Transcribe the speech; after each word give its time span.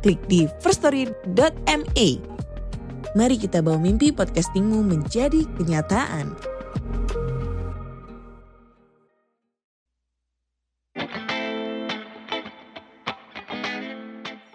klik 0.00 0.20
di 0.26 0.48
firststory.me. 0.64 2.08
Mari 3.12 3.36
kita 3.36 3.60
bawa 3.60 3.76
mimpi 3.76 4.08
podcastingmu 4.10 4.80
menjadi 4.80 5.44
kenyataan. 5.60 6.32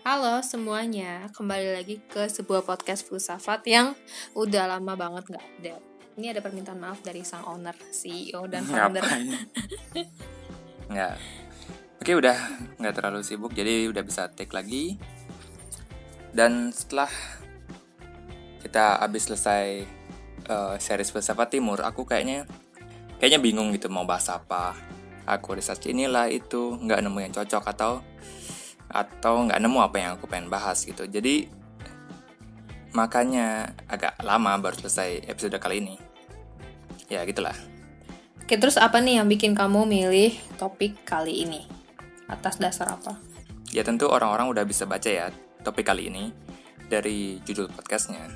Halo 0.05 0.40
semuanya, 0.41 1.27
kembali 1.35 1.76
lagi 1.76 1.99
ke 2.09 2.26
sebuah 2.26 2.63
podcast 2.63 3.05
filsafat 3.05 3.62
yang 3.68 3.93
udah 4.34 4.77
lama 4.77 4.98
banget 4.98 5.30
nggak 5.30 5.46
update. 5.46 5.85
Ini 6.16 6.32
ada 6.32 6.40
permintaan 6.40 6.80
maaf 6.80 7.04
dari 7.04 7.27
sang 7.27 7.43
owner, 7.43 7.76
CEO 7.91 8.48
dan 8.48 8.63
founder. 8.63 9.04
Nggak. 10.91 11.16
Oke 11.99 12.12
udah 12.16 12.38
nggak 12.80 12.93
terlalu 12.96 13.26
sibuk 13.26 13.52
jadi 13.52 13.91
udah 13.91 14.05
bisa 14.05 14.32
take 14.32 14.54
lagi. 14.55 14.96
Dan 16.35 16.75
setelah 16.75 17.07
kita 18.60 18.99
habis 18.99 19.23
selesai 19.23 19.87
uh, 20.51 20.76
series 20.76 21.07
filsafat 21.15 21.55
timur, 21.55 21.79
aku 21.79 22.04
kayaknya 22.04 22.43
kayaknya 23.23 23.40
bingung 23.40 23.71
gitu 23.71 23.87
mau 23.87 24.04
bahas 24.04 24.27
apa. 24.27 24.76
Aku 25.23 25.55
research 25.55 25.87
inilah 25.87 26.27
itu 26.27 26.76
nggak 26.76 26.99
nemu 27.07 27.20
yang 27.23 27.32
cocok 27.32 27.63
atau 27.71 28.04
atau 28.91 29.48
nggak 29.48 29.63
nemu 29.63 29.79
apa 29.79 29.95
yang 29.95 30.12
aku 30.20 30.27
pengen 30.27 30.51
bahas 30.51 30.84
gitu. 30.84 31.07
Jadi 31.07 31.48
makanya 32.91 33.71
agak 33.88 34.20
lama 34.20 34.60
baru 34.60 34.76
selesai 34.84 35.23
episode 35.32 35.55
kali 35.55 35.79
ini. 35.79 35.95
Ya 37.07 37.23
gitulah. 37.23 37.55
Oke, 38.43 38.60
terus 38.60 38.76
apa 38.76 38.99
nih 38.99 39.23
yang 39.23 39.32
bikin 39.32 39.55
kamu 39.55 39.88
milih 39.88 40.35
topik 40.60 40.99
kali 41.07 41.48
ini? 41.48 41.63
Atas 42.27 42.60
dasar 42.60 42.91
apa? 42.91 43.17
Ya 43.71 43.88
tentu 43.88 44.12
orang-orang 44.12 44.51
udah 44.51 44.63
bisa 44.67 44.85
baca 44.85 45.10
ya 45.10 45.34
topik 45.66 45.90
kali 45.90 46.13
ini 46.13 46.30
dari 46.85 47.41
judul 47.41 47.74
podcastnya. 47.74 48.30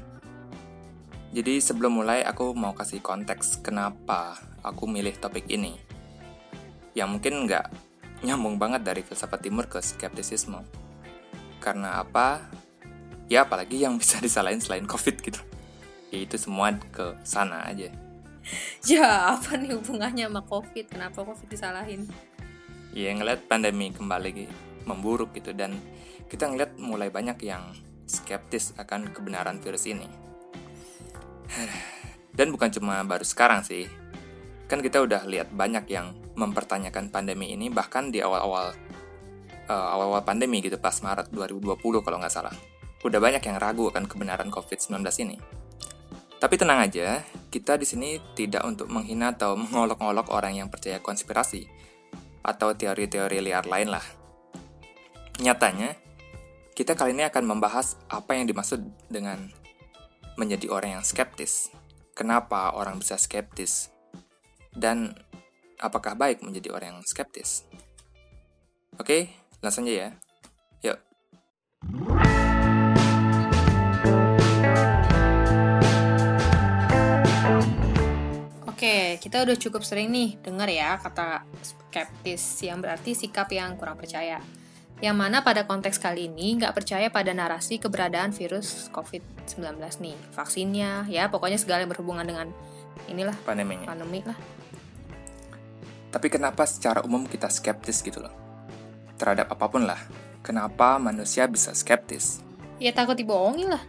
Jadi 1.29 1.61
sebelum 1.61 2.01
mulai 2.01 2.25
aku 2.25 2.57
mau 2.57 2.73
kasih 2.73 3.05
konteks 3.05 3.61
kenapa 3.61 4.41
aku 4.65 4.89
milih 4.89 5.13
topik 5.21 5.45
ini. 5.45 5.77
Yang 6.97 7.09
mungkin 7.13 7.33
nggak 7.45 7.65
nyambung 8.25 8.57
banget 8.57 8.81
dari 8.81 9.05
filsafat 9.05 9.45
timur 9.45 9.69
ke 9.69 9.77
skeptisisme. 9.77 10.65
Karena 11.61 12.01
apa? 12.01 12.49
Ya 13.29 13.45
apalagi 13.45 13.85
yang 13.85 14.01
bisa 14.01 14.17
disalahin 14.17 14.57
selain 14.57 14.89
covid 14.89 15.21
gitu. 15.21 15.37
Ya 16.09 16.25
itu 16.25 16.33
semua 16.41 16.73
ke 16.89 17.13
sana 17.21 17.69
aja. 17.69 17.93
Ya, 18.89 19.37
apa 19.37 19.61
nih 19.61 19.77
hubungannya 19.77 20.25
sama 20.25 20.41
COVID? 20.41 20.89
Kenapa 20.89 21.21
COVID 21.21 21.53
disalahin? 21.53 22.09
Ya 22.97 23.13
ngeliat 23.13 23.45
pandemi 23.45 23.93
kembali 23.93 24.49
memburuk 24.89 25.37
gitu 25.37 25.53
dan 25.53 25.77
kita 26.29 26.45
ngeliat 26.45 26.77
mulai 26.77 27.09
banyak 27.09 27.41
yang 27.41 27.73
skeptis 28.05 28.77
akan 28.77 29.09
kebenaran 29.09 29.57
virus 29.59 29.89
ini. 29.89 30.05
Dan 32.37 32.53
bukan 32.53 32.69
cuma 32.69 33.01
baru 33.01 33.25
sekarang 33.25 33.65
sih. 33.65 33.89
Kan 34.69 34.85
kita 34.85 35.01
udah 35.01 35.25
lihat 35.25 35.49
banyak 35.49 35.89
yang 35.89 36.13
mempertanyakan 36.37 37.09
pandemi 37.09 37.51
ini 37.51 37.67
bahkan 37.67 38.13
di 38.13 38.21
awal-awal 38.21 38.71
uh, 39.67 39.87
awal-awal 39.97 40.23
pandemi 40.23 40.61
gitu 40.61 40.77
pas 40.77 40.95
Maret 41.01 41.33
2020 41.33 42.05
kalau 42.05 42.17
nggak 42.21 42.33
salah. 42.33 42.53
Udah 43.01 43.19
banyak 43.19 43.41
yang 43.41 43.57
ragu 43.57 43.89
akan 43.89 44.05
kebenaran 44.05 44.53
COVID-19 44.53 45.01
ini. 45.25 45.37
Tapi 46.39 46.55
tenang 46.55 46.79
aja, 46.79 47.19
kita 47.51 47.75
di 47.75 47.83
sini 47.83 48.15
tidak 48.31 48.63
untuk 48.63 48.87
menghina 48.87 49.35
atau 49.35 49.57
mengolok-olok 49.61 50.31
orang 50.31 50.55
yang 50.55 50.67
percaya 50.71 51.01
konspirasi 51.03 51.67
atau 52.39 52.71
teori-teori 52.71 53.43
liar 53.43 53.67
lain 53.67 53.91
lah. 53.91 54.05
Nyatanya, 55.39 56.08
kita 56.79 56.95
kali 56.95 57.11
ini 57.11 57.27
akan 57.27 57.43
membahas 57.43 57.99
apa 58.07 58.39
yang 58.39 58.47
dimaksud 58.47 58.79
dengan 59.11 59.51
menjadi 60.39 60.71
orang 60.71 60.95
yang 60.95 61.03
skeptis. 61.03 61.75
Kenapa 62.15 62.71
orang 62.71 63.03
bisa 63.03 63.19
skeptis? 63.19 63.91
Dan 64.71 65.11
apakah 65.75 66.15
baik 66.15 66.39
menjadi 66.39 66.71
orang 66.71 66.95
yang 66.95 66.99
skeptis? 67.03 67.67
Oke, 68.95 69.27
langsung 69.59 69.91
aja 69.91 70.07
ya. 70.07 70.09
Yuk. 70.87 70.99
Oke, 78.71 79.19
kita 79.19 79.43
udah 79.43 79.57
cukup 79.59 79.83
sering 79.83 80.15
nih 80.15 80.39
dengar 80.39 80.71
ya 80.71 80.95
kata 80.95 81.43
skeptis 81.59 82.63
yang 82.63 82.79
berarti 82.79 83.11
sikap 83.11 83.51
yang 83.51 83.75
kurang 83.75 83.99
percaya. 83.99 84.39
Yang 84.99 85.15
mana 85.15 85.39
pada 85.39 85.63
konteks 85.63 85.95
kali 85.95 86.27
ini 86.27 86.59
nggak 86.59 86.75
percaya 86.75 87.07
pada 87.07 87.31
narasi 87.31 87.79
keberadaan 87.79 88.35
virus 88.35 88.91
COVID-19 88.91 89.79
nih, 90.03 90.17
vaksinnya, 90.35 91.07
ya 91.07 91.31
pokoknya 91.31 91.55
segala 91.55 91.87
yang 91.87 91.91
berhubungan 91.95 92.27
dengan 92.27 92.51
inilah 93.07 93.35
Pandeminya. 93.47 93.87
pandemi 93.87 94.19
lah. 94.27 94.35
Tapi 96.11 96.27
kenapa 96.27 96.67
secara 96.67 96.99
umum 97.07 97.23
kita 97.23 97.47
skeptis 97.47 98.03
gitu 98.03 98.19
loh? 98.19 98.35
Terhadap 99.15 99.47
apa 99.47 99.65
pun 99.71 99.87
lah. 99.87 100.03
Kenapa 100.43 100.99
manusia 100.99 101.47
bisa 101.47 101.71
skeptis? 101.71 102.43
Ya 102.75 102.91
takut 102.91 103.15
dibohongi 103.15 103.71
lah. 103.71 103.79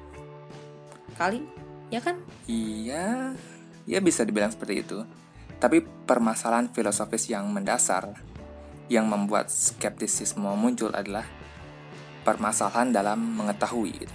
Kali, 1.18 1.42
ya 1.90 1.98
kan? 1.98 2.22
Iya, 2.46 3.34
ya 3.82 3.98
bisa 3.98 4.22
dibilang 4.22 4.54
seperti 4.54 4.86
itu. 4.86 5.02
Tapi 5.58 5.82
permasalahan 6.06 6.70
filosofis 6.70 7.26
yang 7.26 7.50
mendasar 7.50 8.29
yang 8.90 9.06
membuat 9.06 9.48
skeptisisme 9.48 10.42
muncul 10.58 10.90
adalah 10.90 11.22
permasalahan 12.26 12.90
dalam 12.90 13.16
mengetahui. 13.38 14.04
Gitu. 14.04 14.14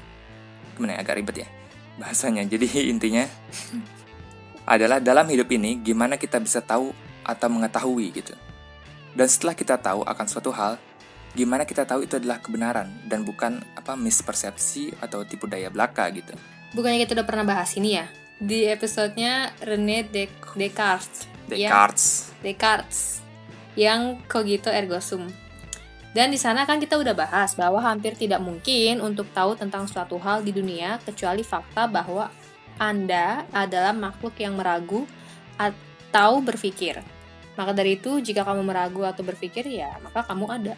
Gimana 0.76 1.00
ya, 1.00 1.00
agak 1.02 1.16
ribet 1.18 1.48
ya 1.48 1.50
bahasanya. 1.96 2.44
Jadi 2.44 2.68
intinya 2.94 3.24
adalah 4.68 5.00
dalam 5.00 5.26
hidup 5.32 5.48
ini 5.56 5.80
gimana 5.80 6.20
kita 6.20 6.38
bisa 6.44 6.60
tahu 6.60 6.92
atau 7.24 7.48
mengetahui 7.50 8.08
gitu. 8.14 8.36
Dan 9.16 9.32
setelah 9.32 9.56
kita 9.56 9.80
tahu 9.80 10.04
akan 10.04 10.26
suatu 10.28 10.52
hal, 10.52 10.76
gimana 11.32 11.64
kita 11.64 11.88
tahu 11.88 12.04
itu 12.04 12.20
adalah 12.20 12.44
kebenaran 12.44 12.92
dan 13.08 13.24
bukan 13.24 13.64
apa 13.80 13.96
mispersepsi 13.96 14.92
atau 15.00 15.24
tipu 15.24 15.48
daya 15.48 15.72
belaka 15.72 16.04
gitu. 16.12 16.36
Bukannya 16.76 17.08
kita 17.08 17.16
udah 17.16 17.28
pernah 17.28 17.48
bahas 17.48 17.72
ini 17.80 17.96
ya? 17.96 18.12
Di 18.36 18.68
episodenya 18.68 19.56
René 19.64 20.04
Des- 20.04 20.28
Descartes. 20.60 21.32
yang- 21.48 21.72
Descartes. 22.44 23.25
Yang 23.76 24.24
cogito 24.32 24.72
ergo 24.72 24.98
sum. 25.04 25.28
Dan 26.16 26.32
di 26.32 26.40
sana 26.40 26.64
kan 26.64 26.80
kita 26.80 26.96
udah 26.96 27.12
bahas 27.12 27.60
bahwa 27.60 27.84
hampir 27.84 28.16
tidak 28.16 28.40
mungkin 28.40 29.04
untuk 29.04 29.28
tahu 29.36 29.60
tentang 29.60 29.84
suatu 29.84 30.16
hal 30.16 30.48
di 30.48 30.56
dunia 30.56 30.96
kecuali 31.04 31.44
fakta 31.44 31.92
bahwa 31.92 32.32
Anda 32.80 33.44
adalah 33.52 33.92
makhluk 33.92 34.40
yang 34.40 34.56
meragu 34.56 35.04
atau 35.60 36.40
berpikir. 36.40 37.04
Maka 37.60 37.72
dari 37.76 38.00
itu, 38.00 38.20
jika 38.24 38.48
kamu 38.48 38.64
meragu 38.64 39.04
atau 39.04 39.24
berpikir, 39.28 39.68
ya 39.68 39.96
maka 40.00 40.24
kamu 40.24 40.46
ada. 40.48 40.76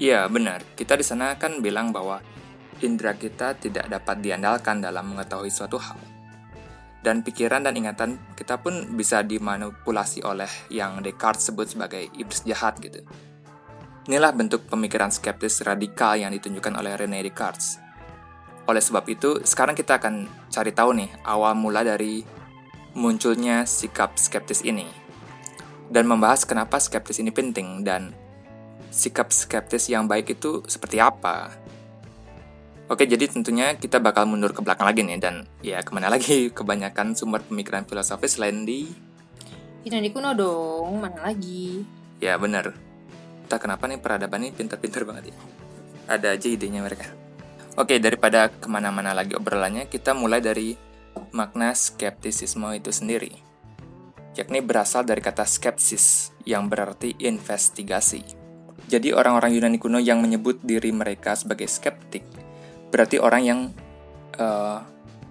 Iya, 0.00 0.24
benar. 0.32 0.64
Kita 0.76 0.96
di 0.96 1.04
sana 1.04 1.36
kan 1.36 1.60
bilang 1.60 1.92
bahwa 1.92 2.20
indera 2.80 3.12
kita 3.12 3.56
tidak 3.60 3.88
dapat 3.88 4.20
diandalkan 4.24 4.80
dalam 4.80 5.12
mengetahui 5.12 5.52
suatu 5.52 5.76
hal. 5.76 6.11
Dan 7.02 7.26
pikiran 7.26 7.66
dan 7.66 7.74
ingatan 7.74 8.14
kita 8.38 8.62
pun 8.62 8.94
bisa 8.94 9.26
dimanipulasi 9.26 10.22
oleh 10.22 10.48
yang 10.70 11.02
Descartes 11.02 11.50
sebut 11.50 11.66
sebagai 11.66 12.06
iblis 12.14 12.46
jahat 12.46 12.78
gitu. 12.78 13.02
Inilah 14.06 14.30
bentuk 14.34 14.66
pemikiran 14.70 15.10
skeptis 15.10 15.62
radikal 15.66 16.14
yang 16.14 16.30
ditunjukkan 16.30 16.74
oleh 16.78 16.94
René 16.94 17.22
Descartes. 17.26 17.82
Oleh 18.70 18.78
sebab 18.78 19.02
itu, 19.10 19.42
sekarang 19.42 19.74
kita 19.74 19.98
akan 19.98 20.30
cari 20.46 20.70
tahu 20.70 20.94
nih 20.94 21.10
awal 21.26 21.58
mula 21.58 21.82
dari 21.82 22.22
munculnya 22.94 23.66
sikap 23.66 24.14
skeptis 24.14 24.62
ini. 24.62 24.86
Dan 25.90 26.06
membahas 26.06 26.46
kenapa 26.46 26.78
skeptis 26.78 27.18
ini 27.18 27.34
penting 27.34 27.82
dan 27.82 28.14
sikap 28.92 29.32
skeptis 29.32 29.90
yang 29.90 30.06
baik 30.06 30.38
itu 30.38 30.62
seperti 30.70 31.02
apa. 31.02 31.61
Oke, 32.92 33.08
jadi 33.08 33.24
tentunya 33.24 33.72
kita 33.72 34.04
bakal 34.04 34.28
mundur 34.28 34.52
ke 34.52 34.60
belakang 34.60 34.84
lagi 34.84 35.00
nih 35.00 35.16
dan 35.16 35.48
ya 35.64 35.80
ke 35.80 35.96
mana 35.96 36.12
lagi 36.12 36.46
kebanyakan 36.56 37.16
sumber 37.16 37.40
pemikiran 37.40 37.88
filosofis 37.88 38.36
selain 38.36 38.68
di 38.68 38.92
Yunani 39.88 40.12
kuno 40.12 40.36
dong, 40.36 41.00
mana 41.00 41.32
lagi? 41.32 41.82
ya 42.22 42.36
bener. 42.36 42.76
Entah 43.48 43.58
kenapa 43.58 43.88
nih 43.90 43.98
peradaban 43.98 44.46
ini 44.46 44.54
pintar-pintar 44.54 45.02
banget 45.08 45.32
ya. 45.32 45.36
Ada 46.06 46.36
aja 46.36 46.46
idenya 46.46 46.84
mereka. 46.84 47.10
Oke, 47.80 47.96
daripada 47.96 48.52
ke 48.52 48.68
mana-mana 48.68 49.16
lagi 49.16 49.34
obrolannya, 49.34 49.88
kita 49.88 50.12
mulai 50.12 50.44
dari 50.44 50.76
makna 51.32 51.72
skeptisisme 51.72 52.68
itu 52.76 52.92
sendiri. 52.92 53.32
Yakni 54.38 54.60
berasal 54.60 55.08
dari 55.08 55.24
kata 55.24 55.48
skepsis, 55.48 56.30
yang 56.44 56.68
berarti 56.68 57.16
investigasi. 57.18 58.22
Jadi 58.86 59.10
orang-orang 59.10 59.56
Yunani 59.56 59.80
kuno 59.80 59.98
yang 59.98 60.20
menyebut 60.20 60.60
diri 60.60 60.92
mereka 60.92 61.32
sebagai 61.34 61.66
skeptik, 61.66 62.22
berarti 62.92 63.16
orang 63.16 63.42
yang 63.42 63.60
uh, 64.36 64.84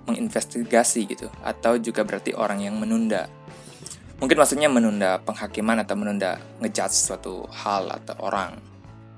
menginvestigasi 0.09 1.05
gitu, 1.05 1.29
atau 1.45 1.77
juga 1.77 2.01
berarti 2.01 2.33
orang 2.33 2.65
yang 2.65 2.75
menunda. 2.81 3.29
Mungkin 4.17 4.37
maksudnya 4.37 4.69
menunda 4.69 5.21
penghakiman 5.21 5.81
atau 5.81 5.93
menunda 5.97 6.41
ngejudge 6.61 6.97
suatu 6.97 7.45
hal 7.53 7.89
atau 7.89 8.17
orang. 8.21 8.57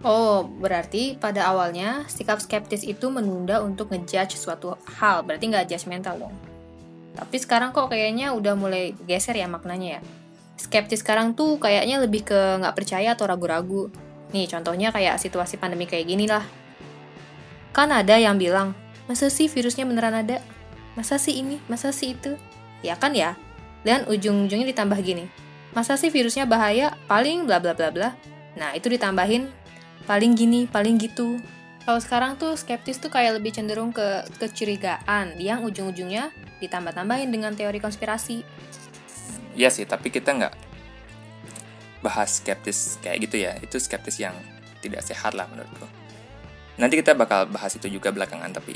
Oh, 0.03 0.43
berarti 0.43 1.15
pada 1.15 1.47
awalnya 1.47 2.03
sikap 2.11 2.43
skeptis 2.43 2.83
itu 2.83 3.07
menunda 3.07 3.63
untuk 3.63 3.95
ngejudge 3.95 4.35
suatu 4.35 4.75
hal, 4.99 5.23
berarti 5.23 5.47
nggak 5.47 5.71
judgmental 5.71 6.27
dong. 6.27 6.35
Tapi 7.15 7.35
sekarang 7.39 7.71
kok 7.71 7.87
kayaknya 7.87 8.35
udah 8.35 8.55
mulai 8.59 8.91
geser 9.07 9.39
ya 9.39 9.47
maknanya 9.47 9.99
ya. 9.99 10.01
Skeptis 10.59 10.99
sekarang 10.99 11.35
tuh 11.35 11.55
kayaknya 11.55 12.03
lebih 12.03 12.27
ke 12.27 12.59
nggak 12.59 12.75
percaya 12.75 13.15
atau 13.15 13.27
ragu-ragu. 13.27 13.87
Nih 14.35 14.49
contohnya 14.49 14.91
kayak 14.91 15.19
situasi 15.21 15.55
pandemi 15.55 15.87
kayak 15.87 16.09
gini 16.09 16.27
lah. 16.27 16.43
Kan 17.73 17.89
ada 17.89 18.21
yang 18.21 18.37
bilang, 18.37 18.77
masa 19.09 19.33
sih 19.33 19.49
virusnya 19.49 19.89
beneran 19.89 20.13
ada? 20.13 20.45
Masa 20.93 21.17
sih 21.17 21.41
ini? 21.41 21.57
Masa 21.65 21.89
sih 21.89 22.13
itu? 22.13 22.37
Ya 22.85 22.93
kan 22.93 23.17
ya? 23.17 23.33
Dan 23.81 24.05
ujung-ujungnya 24.05 24.69
ditambah 24.69 25.01
gini. 25.01 25.25
Masa 25.73 25.97
sih 25.97 26.13
virusnya 26.13 26.45
bahaya? 26.45 26.93
Paling 27.09 27.49
bla 27.49 27.57
bla 27.57 27.73
bla 27.73 27.89
bla. 27.89 28.13
Nah, 28.53 28.77
itu 28.77 28.93
ditambahin 28.93 29.49
paling 30.05 30.37
gini, 30.37 30.69
paling 30.69 31.01
gitu. 31.01 31.41
Kalau 31.81 31.97
sekarang 31.97 32.37
tuh 32.37 32.53
skeptis 32.53 33.01
tuh 33.01 33.09
kayak 33.09 33.41
lebih 33.41 33.57
cenderung 33.57 33.89
ke 33.89 34.21
kecurigaan 34.37 35.35
yang 35.41 35.65
ujung-ujungnya 35.65 36.29
ditambah-tambahin 36.61 37.33
dengan 37.33 37.57
teori 37.57 37.81
konspirasi. 37.81 38.45
Iya 39.57 39.73
sih, 39.73 39.89
tapi 39.89 40.13
kita 40.13 40.29
nggak 40.29 40.53
bahas 42.05 42.37
skeptis 42.37 43.01
kayak 43.01 43.25
gitu 43.25 43.41
ya. 43.41 43.57
Itu 43.65 43.81
skeptis 43.81 44.21
yang 44.21 44.37
tidak 44.85 45.01
sehat 45.01 45.33
lah 45.33 45.49
menurutku. 45.49 46.02
Nanti 46.77 46.97
kita 46.97 47.13
bakal 47.13 47.49
bahas 47.49 47.73
itu 47.77 47.85
juga 47.89 48.09
belakangan 48.09 48.49
tapi. 48.49 48.73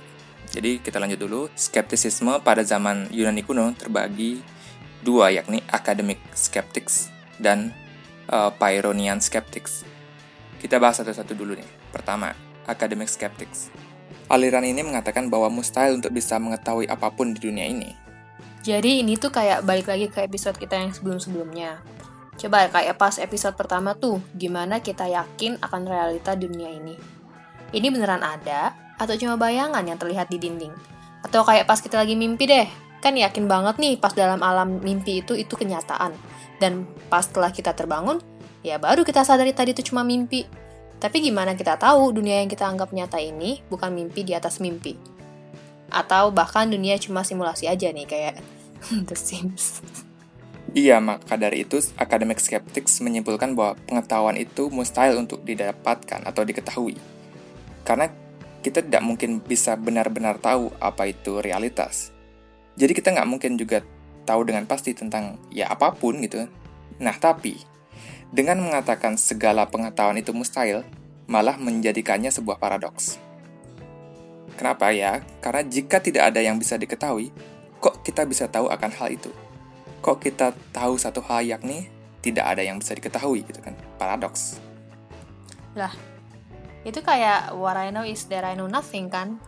Jadi 0.47 0.79
kita 0.79 1.01
lanjut 1.01 1.19
dulu. 1.19 1.41
Skeptisisme 1.57 2.39
pada 2.45 2.61
zaman 2.63 3.09
Yunani 3.11 3.43
kuno 3.43 3.73
terbagi 3.75 4.39
dua 5.01 5.33
yakni 5.33 5.61
academic 5.69 6.21
skeptics 6.33 7.09
dan 7.41 7.73
uh, 8.29 8.53
Pyrrhonian 8.55 9.19
skeptics. 9.19 9.83
Kita 10.57 10.81
bahas 10.81 11.01
satu-satu 11.01 11.37
dulu 11.37 11.57
nih. 11.57 11.69
Pertama, 11.93 12.33
academic 12.65 13.09
skeptics. 13.09 13.69
Aliran 14.27 14.67
ini 14.67 14.83
mengatakan 14.83 15.31
bahwa 15.31 15.47
mustahil 15.47 15.95
untuk 15.95 16.11
bisa 16.11 16.35
mengetahui 16.35 16.89
apa 16.89 17.07
pun 17.13 17.31
di 17.31 17.39
dunia 17.39 17.63
ini. 17.63 17.95
Jadi 18.65 18.99
ini 18.99 19.15
tuh 19.15 19.31
kayak 19.31 19.63
balik 19.63 19.87
lagi 19.87 20.11
ke 20.11 20.27
episode 20.27 20.59
kita 20.59 20.75
yang 20.75 20.91
sebelum-sebelumnya. 20.91 21.79
Coba 22.35 22.67
kayak 22.67 22.99
pas 22.99 23.15
episode 23.17 23.55
pertama 23.55 23.95
tuh, 23.95 24.19
gimana 24.35 24.83
kita 24.83 25.07
yakin 25.07 25.57
akan 25.63 25.81
realita 25.87 26.35
dunia 26.35 26.69
ini. 26.69 27.16
Ini 27.75 27.91
beneran 27.91 28.23
ada, 28.23 28.71
atau 28.97 29.13
cuma 29.19 29.35
bayangan 29.35 29.83
yang 29.85 29.99
terlihat 29.99 30.31
di 30.31 30.39
dinding? 30.41 30.73
Atau 31.21 31.43
kayak 31.43 31.67
pas 31.67 31.83
kita 31.83 31.99
lagi 31.99 32.15
mimpi 32.15 32.47
deh, 32.47 32.67
kan 33.03 33.13
yakin 33.13 33.45
banget 33.45 33.77
nih 33.77 33.95
pas 34.01 34.11
dalam 34.15 34.41
alam 34.41 34.81
mimpi 34.81 35.21
itu 35.21 35.37
itu 35.37 35.53
kenyataan. 35.53 36.15
Dan 36.57 36.89
pas 37.11 37.27
setelah 37.27 37.53
kita 37.53 37.77
terbangun, 37.77 38.23
ya 38.65 38.81
baru 38.81 39.05
kita 39.05 39.21
sadari 39.21 39.53
tadi 39.53 39.75
itu 39.77 39.93
cuma 39.93 40.01
mimpi. 40.01 40.47
Tapi 40.97 41.21
gimana 41.21 41.53
kita 41.53 41.77
tahu 41.77 42.09
dunia 42.09 42.41
yang 42.41 42.49
kita 42.49 42.65
anggap 42.65 42.89
nyata 42.89 43.21
ini 43.21 43.61
bukan 43.69 43.93
mimpi 43.93 44.25
di 44.25 44.33
atas 44.33 44.57
mimpi? 44.57 44.97
Atau 45.93 46.33
bahkan 46.33 46.65
dunia 46.65 46.97
cuma 46.97 47.21
simulasi 47.21 47.69
aja 47.69 47.93
nih 47.93 48.07
kayak 48.09 48.35
The 49.07 49.13
Sims. 49.13 49.85
Iya, 50.75 50.99
maka 50.99 51.39
dari 51.39 51.63
itu 51.63 51.79
akademik 51.95 52.43
skeptics 52.43 52.99
menyimpulkan 52.99 53.55
bahwa 53.55 53.79
pengetahuan 53.87 54.35
itu 54.35 54.67
mustahil 54.67 55.15
untuk 55.15 55.41
didapatkan 55.47 56.27
atau 56.27 56.43
diketahui. 56.43 57.16
Karena 57.87 58.11
kita 58.59 58.83
tidak 58.83 58.99
mungkin 58.99 59.39
bisa 59.39 59.79
benar-benar 59.79 60.43
tahu 60.43 60.75
apa 60.83 61.07
itu 61.07 61.39
realitas. 61.39 62.11
Jadi 62.75 62.91
kita 62.91 63.15
nggak 63.15 63.29
mungkin 63.31 63.55
juga 63.55 63.79
tahu 64.27 64.43
dengan 64.43 64.67
pasti 64.67 64.91
tentang 64.91 65.39
ya 65.47 65.71
apa 65.71 65.95
pun 65.95 66.19
gitu. 66.19 66.51
Nah, 66.99 67.15
tapi 67.15 67.63
dengan 68.27 68.59
mengatakan 68.59 69.15
segala 69.15 69.71
pengetahuan 69.71 70.19
itu 70.19 70.35
mustahil, 70.35 70.83
malah 71.31 71.55
menjadikannya 71.55 72.27
sebuah 72.27 72.59
paradoks. 72.59 73.23
Kenapa 74.59 74.91
ya? 74.91 75.23
Karena 75.39 75.63
jika 75.63 76.03
tidak 76.03 76.33
ada 76.33 76.43
yang 76.43 76.59
bisa 76.59 76.75
diketahui, 76.75 77.31
kok 77.79 78.03
kita 78.03 78.27
bisa 78.27 78.51
tahu 78.51 78.67
akan 78.67 78.91
hal 78.99 79.15
itu? 79.15 79.31
Kok 80.03 80.17
kita 80.19 80.51
tahu 80.75 80.99
satu 80.99 81.23
hal 81.23 81.47
yakni 81.47 81.87
tidak 82.19 82.51
ada 82.51 82.65
yang 82.65 82.83
bisa 82.83 82.91
diketahui 82.97 83.47
gitu 83.47 83.63
kan? 83.63 83.77
Paradoks. 83.95 84.59
Lah, 85.77 85.93
itu 86.83 86.99
kayak 87.01 87.55
what 87.57 87.79
I 87.79 87.89
know 87.89 88.05
is 88.05 88.27
that 88.29 88.45
I 88.45 88.53
know 88.53 88.69
nothing 88.69 89.09
kan? 89.09 89.41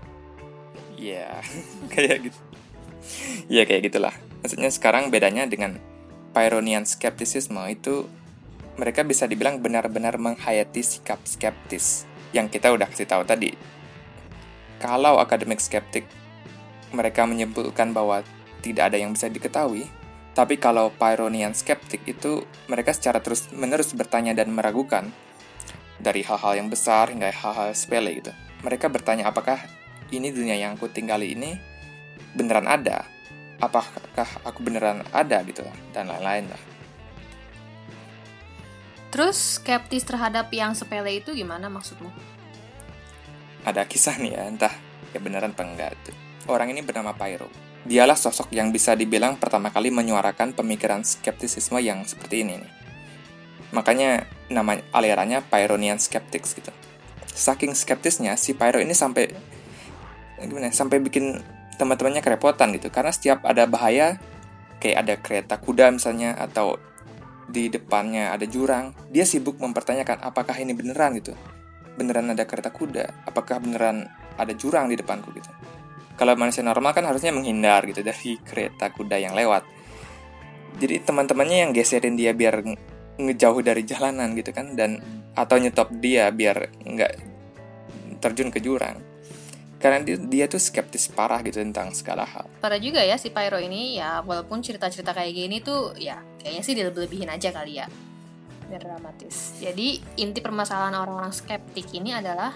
Iya, 0.95 1.29
yeah, 1.29 1.43
kayak 1.93 2.31
gitu. 2.31 2.39
Iya 3.49 3.63
kayak 3.65 3.81
gitulah. 3.91 4.15
Maksudnya 4.41 4.71
sekarang 4.71 5.11
bedanya 5.11 5.43
dengan 5.49 5.81
Pyrrhonian 6.31 6.85
skepticism 6.85 7.57
itu 7.67 8.05
mereka 8.79 9.03
bisa 9.03 9.27
dibilang 9.27 9.59
benar-benar 9.59 10.15
menghayati 10.15 10.79
sikap 10.79 11.19
skeptis 11.27 12.07
yang 12.31 12.47
kita 12.47 12.71
udah 12.71 12.87
kasih 12.87 13.09
tahu 13.09 13.25
tadi. 13.27 13.51
Kalau 14.79 15.19
akademik 15.19 15.59
skeptik 15.59 16.07
mereka 16.95 17.27
menyebutkan 17.27 17.91
bahwa 17.91 18.23
tidak 18.63 18.93
ada 18.93 18.97
yang 19.01 19.11
bisa 19.11 19.27
diketahui, 19.27 19.87
tapi 20.37 20.55
kalau 20.55 20.93
Pyrrhonian 20.95 21.51
skeptik 21.51 22.05
itu 22.07 22.47
mereka 22.71 22.95
secara 22.95 23.19
terus-menerus 23.19 23.91
bertanya 23.91 24.31
dan 24.31 24.55
meragukan 24.55 25.11
dari 25.99 26.23
hal-hal 26.23 26.55
yang 26.55 26.71
besar 26.71 27.11
hingga 27.11 27.29
hal-hal 27.29 27.75
sepele 27.75 28.23
gitu. 28.23 28.31
Mereka 28.63 28.87
bertanya 28.87 29.27
apakah 29.29 29.59
ini 30.09 30.33
dunia 30.33 30.57
yang 30.57 30.79
aku 30.79 30.89
tinggali 30.89 31.35
ini 31.35 31.59
beneran 32.33 32.65
ada? 32.65 33.05
Apakah 33.59 34.27
aku 34.47 34.63
beneran 34.63 35.03
ada 35.11 35.43
gitu 35.43 35.67
dan 35.91 36.07
lain-lain 36.07 36.47
lah. 36.47 36.61
Terus 39.11 39.59
skeptis 39.59 40.05
terhadap 40.07 40.47
yang 40.53 40.71
sepele 40.71 41.19
itu 41.19 41.35
gimana 41.35 41.67
maksudmu? 41.67 42.07
Ada 43.67 43.83
kisah 43.83 44.15
nih 44.15 44.31
ya, 44.37 44.41
entah 44.47 44.73
ya 45.11 45.19
beneran 45.19 45.51
apa 45.51 45.63
enggak 45.65 45.91
tuh. 46.07 46.15
Orang 46.47 46.71
ini 46.71 46.79
bernama 46.79 47.11
Pyro. 47.11 47.51
Dialah 47.83 48.15
sosok 48.15 48.51
yang 48.55 48.71
bisa 48.71 48.95
dibilang 48.95 49.35
pertama 49.35 49.73
kali 49.73 49.91
menyuarakan 49.91 50.55
pemikiran 50.55 51.03
skeptisisme 51.03 51.79
yang 51.83 52.05
seperti 52.07 52.47
ini 52.47 52.63
nih. 52.63 52.73
Makanya 53.75 54.23
nama 54.49 54.81
alirannya 54.91 55.45
Pyrrhonian 55.45 56.01
Skeptics 56.01 56.57
gitu. 56.57 56.73
Saking 57.29 57.71
skeptisnya, 57.71 58.35
si 58.35 58.51
Pyro 58.51 58.83
ini 58.83 58.91
sampai 58.91 59.31
gimana? 60.43 60.73
Sampai 60.75 60.99
bikin 60.99 61.39
teman-temannya 61.79 62.19
kerepotan 62.19 62.75
gitu. 62.75 62.91
Karena 62.91 63.15
setiap 63.15 63.45
ada 63.47 63.63
bahaya, 63.63 64.19
kayak 64.83 64.97
ada 64.99 65.13
kereta 65.15 65.55
kuda 65.55 65.95
misalnya 65.95 66.35
atau 66.35 66.75
di 67.49 67.71
depannya 67.71 68.29
ada 68.29 68.45
jurang, 68.45 68.93
dia 69.09 69.25
sibuk 69.25 69.57
mempertanyakan 69.57 70.21
apakah 70.21 70.53
ini 70.59 70.75
beneran 70.75 71.17
gitu. 71.17 71.33
Beneran 71.95 72.29
ada 72.29 72.43
kereta 72.45 72.69
kuda, 72.69 73.25
apakah 73.25 73.63
beneran 73.63 74.05
ada 74.35 74.53
jurang 74.53 74.91
di 74.91 74.95
depanku 74.99 75.33
gitu. 75.33 75.49
Kalau 76.19 76.35
manusia 76.35 76.61
normal 76.61 76.91
kan 76.91 77.07
harusnya 77.07 77.31
menghindar 77.31 77.87
gitu 77.87 78.03
dari 78.03 78.37
kereta 78.49 78.91
kuda 78.91 79.17
yang 79.17 79.33
lewat. 79.33 79.63
Jadi 80.79 81.01
teman-temannya 81.03 81.67
yang 81.67 81.71
geserin 81.71 82.15
dia 82.15 82.31
biar 82.31 82.61
ngejauh 83.19 83.59
dari 83.59 83.83
jalanan 83.83 84.31
gitu 84.33 84.55
kan 84.55 84.79
dan 84.79 85.03
atau 85.35 85.59
nyetop 85.59 85.91
dia 85.99 86.31
biar 86.31 86.71
nggak 86.87 87.11
terjun 88.23 88.49
ke 88.49 88.63
jurang 88.63 88.95
karena 89.79 90.03
dia, 90.03 90.19
dia 90.19 90.45
tuh 90.51 90.59
skeptis 90.59 91.07
parah 91.07 91.39
gitu 91.39 91.63
tentang 91.63 91.95
segala 91.95 92.27
hal. 92.27 92.43
Parah 92.59 92.79
juga 92.83 92.99
ya 92.99 93.15
si 93.15 93.31
Pyro 93.31 93.55
ini 93.63 93.95
ya 93.95 94.19
walaupun 94.27 94.59
cerita-cerita 94.59 95.15
kayak 95.15 95.31
gini 95.31 95.63
tuh 95.63 95.95
ya 95.95 96.19
kayaknya 96.43 96.63
sih 96.67 96.75
dilebih-lebihin 96.75 97.31
aja 97.31 97.49
kali 97.55 97.79
ya. 97.79 97.87
Biar 98.67 98.83
dramatis. 98.83 99.55
Jadi 99.63 100.03
inti 100.19 100.43
permasalahan 100.43 100.99
orang-orang 100.99 101.31
skeptik 101.31 101.95
ini 101.95 102.11
adalah 102.11 102.51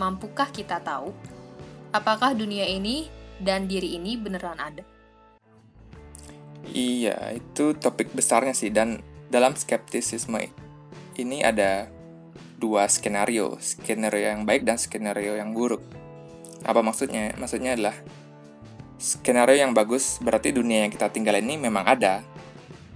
mampukah 0.00 0.48
kita 0.48 0.80
tahu 0.80 1.12
apakah 1.92 2.32
dunia 2.32 2.64
ini 2.64 3.12
dan 3.36 3.68
diri 3.68 4.00
ini 4.00 4.16
beneran 4.16 4.56
ada? 4.56 4.80
Iya, 6.72 7.36
itu 7.36 7.76
topik 7.76 8.16
besarnya 8.16 8.56
sih 8.56 8.72
dan 8.72 9.04
dalam 9.32 9.56
skeptisisme 9.56 10.52
ini 11.16 11.40
ada 11.40 11.88
dua 12.60 12.84
skenario, 12.86 13.56
skenario 13.58 14.28
yang 14.36 14.44
baik 14.44 14.68
dan 14.68 14.76
skenario 14.76 15.40
yang 15.40 15.56
buruk 15.56 15.80
apa 16.62 16.80
maksudnya? 16.84 17.34
Maksudnya 17.40 17.74
adalah 17.74 17.96
skenario 19.00 19.58
yang 19.58 19.74
bagus 19.74 20.22
berarti 20.22 20.54
dunia 20.54 20.86
yang 20.86 20.92
kita 20.94 21.10
tinggal 21.10 21.34
ini 21.40 21.58
memang 21.58 21.82
ada 21.82 22.22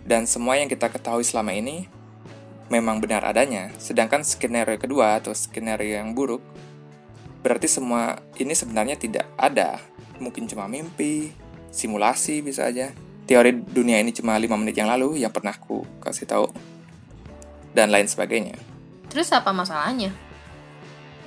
dan 0.06 0.22
semua 0.30 0.54
yang 0.54 0.70
kita 0.70 0.86
ketahui 0.86 1.26
selama 1.26 1.50
ini 1.50 1.90
memang 2.70 3.02
benar 3.02 3.26
adanya. 3.26 3.74
Sedangkan 3.82 4.22
skenario 4.22 4.78
kedua 4.78 5.18
atau 5.18 5.34
skenario 5.34 5.98
yang 5.98 6.14
buruk 6.14 6.42
berarti 7.42 7.66
semua 7.70 8.22
ini 8.38 8.54
sebenarnya 8.54 8.98
tidak 8.98 9.26
ada. 9.34 9.82
Mungkin 10.22 10.48
cuma 10.48 10.70
mimpi, 10.70 11.34
simulasi 11.74 12.40
bisa 12.40 12.70
aja. 12.70 12.94
Teori 13.26 13.50
dunia 13.58 13.98
ini 13.98 14.14
cuma 14.14 14.38
5 14.38 14.46
menit 14.54 14.78
yang 14.78 14.86
lalu 14.86 15.18
yang 15.18 15.34
pernah 15.34 15.50
ku 15.58 15.82
kasih 15.98 16.30
tahu 16.30 16.46
dan 17.74 17.90
lain 17.90 18.06
sebagainya. 18.06 18.54
Terus 19.10 19.34
apa 19.34 19.50
masalahnya? 19.50 20.14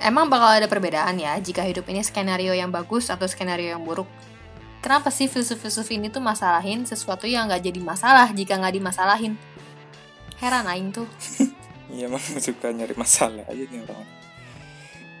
Emang 0.00 0.32
bakal 0.32 0.64
ada 0.64 0.64
perbedaan 0.64 1.20
ya 1.20 1.36
jika 1.36 1.60
hidup 1.60 1.84
ini 1.92 2.00
skenario 2.00 2.56
yang 2.56 2.72
bagus 2.72 3.12
atau 3.12 3.28
skenario 3.28 3.76
yang 3.76 3.84
buruk? 3.84 4.08
Kenapa 4.80 5.12
sih 5.12 5.28
filsuf-filsuf 5.28 5.84
ini 5.92 6.08
tuh 6.08 6.24
masalahin 6.24 6.88
sesuatu 6.88 7.28
yang 7.28 7.52
nggak 7.52 7.68
jadi 7.68 7.80
masalah 7.84 8.32
jika 8.32 8.56
nggak 8.56 8.80
dimasalahin? 8.80 9.36
Heran 10.40 10.66
aing 10.66 10.90
tuh. 10.90 11.08
Iya 11.90 12.06
emang 12.06 12.22
suka 12.22 12.70
nyari 12.70 12.94
masalah 12.94 13.42
aja 13.50 13.66
nih 13.66 13.82
orang. 13.82 14.06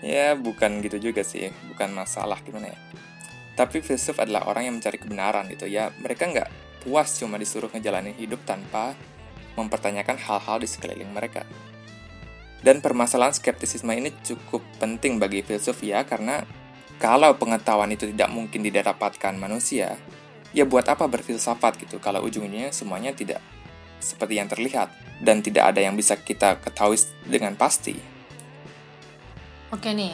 Ya 0.06 0.38
bukan 0.38 0.78
gitu 0.86 1.10
juga 1.10 1.26
sih, 1.26 1.50
bukan 1.66 1.90
masalah 1.90 2.38
gimana 2.46 2.70
ya. 2.70 2.78
Tapi 3.58 3.82
filsuf 3.82 4.22
adalah 4.22 4.46
orang 4.46 4.70
yang 4.70 4.74
mencari 4.78 5.02
kebenaran 5.02 5.50
gitu 5.50 5.66
ya. 5.66 5.90
Mereka 5.98 6.30
nggak 6.30 6.48
puas 6.80 7.16
cuma 7.20 7.36
disuruh 7.36 7.68
ngejalanin 7.70 8.16
hidup 8.16 8.40
tanpa 8.48 8.96
mempertanyakan 9.54 10.16
hal-hal 10.16 10.56
di 10.58 10.68
sekeliling 10.68 11.12
mereka. 11.12 11.44
Dan 12.60 12.84
permasalahan 12.84 13.32
skeptisisme 13.32 13.88
ini 13.92 14.12
cukup 14.20 14.60
penting 14.76 15.16
bagi 15.16 15.40
filsuf 15.40 15.80
ya, 15.80 16.04
karena 16.04 16.44
kalau 17.00 17.32
pengetahuan 17.40 17.88
itu 17.88 18.04
tidak 18.12 18.28
mungkin 18.28 18.60
didapatkan 18.60 19.32
manusia, 19.40 19.96
ya 20.52 20.68
buat 20.68 20.84
apa 20.84 21.08
berfilsafat 21.08 21.80
gitu 21.80 21.96
kalau 21.96 22.20
ujungnya 22.20 22.68
semuanya 22.74 23.16
tidak 23.16 23.40
seperti 24.00 24.40
yang 24.40 24.48
terlihat 24.48 24.92
dan 25.20 25.40
tidak 25.40 25.72
ada 25.72 25.80
yang 25.80 25.96
bisa 25.96 26.20
kita 26.20 26.60
ketahui 26.60 27.00
dengan 27.24 27.56
pasti. 27.56 27.96
Oke 29.72 29.96
nih, 29.96 30.12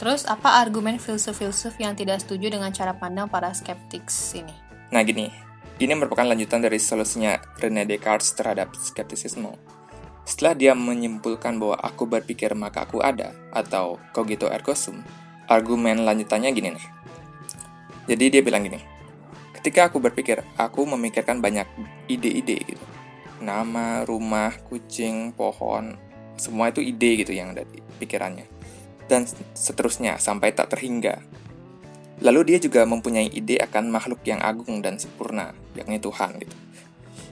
terus 0.00 0.24
apa 0.24 0.64
argumen 0.64 0.96
filsuf-filsuf 0.96 1.76
yang 1.76 1.92
tidak 1.92 2.24
setuju 2.24 2.48
dengan 2.48 2.72
cara 2.72 2.96
pandang 2.96 3.28
para 3.28 3.52
skeptics 3.52 4.38
ini? 4.38 4.54
Nah 4.88 5.02
gini, 5.02 5.43
ini 5.82 5.92
merupakan 5.98 6.22
lanjutan 6.22 6.62
dari 6.62 6.78
solusinya 6.78 7.34
René 7.58 7.82
Descartes 7.82 8.30
terhadap 8.38 8.78
skeptisisme. 8.78 9.58
Setelah 10.24 10.54
dia 10.54 10.72
menyimpulkan 10.72 11.58
bahwa 11.60 11.76
aku 11.82 12.06
berpikir 12.08 12.54
maka 12.56 12.86
aku 12.86 13.02
ada, 13.02 13.34
atau 13.50 13.98
cogito 14.14 14.48
ergo 14.48 14.72
sum, 14.72 15.02
argumen 15.50 16.06
lanjutannya 16.06 16.48
gini 16.54 16.72
nih. 16.72 16.86
Jadi 18.08 18.24
dia 18.32 18.40
bilang 18.40 18.64
gini, 18.64 18.80
ketika 19.56 19.88
aku 19.92 20.00
berpikir, 20.00 20.40
aku 20.56 20.84
memikirkan 20.88 21.44
banyak 21.44 21.68
ide-ide 22.08 22.60
gitu. 22.64 22.84
Nama, 23.44 24.08
rumah, 24.08 24.56
kucing, 24.70 25.34
pohon, 25.36 25.96
semua 26.40 26.72
itu 26.72 26.80
ide 26.80 27.20
gitu 27.20 27.32
yang 27.36 27.52
ada 27.52 27.66
di 27.68 27.82
pikirannya. 28.00 28.48
Dan 29.04 29.28
seterusnya 29.52 30.16
sampai 30.16 30.56
tak 30.56 30.72
terhingga. 30.72 31.20
Lalu 32.22 32.54
dia 32.54 32.58
juga 32.62 32.86
mempunyai 32.86 33.32
ide 33.32 33.58
akan 33.58 33.90
makhluk 33.90 34.22
yang 34.22 34.38
agung 34.38 34.78
dan 34.84 35.00
sempurna, 35.00 35.50
yakni 35.74 35.98
Tuhan 35.98 36.38
gitu 36.38 36.54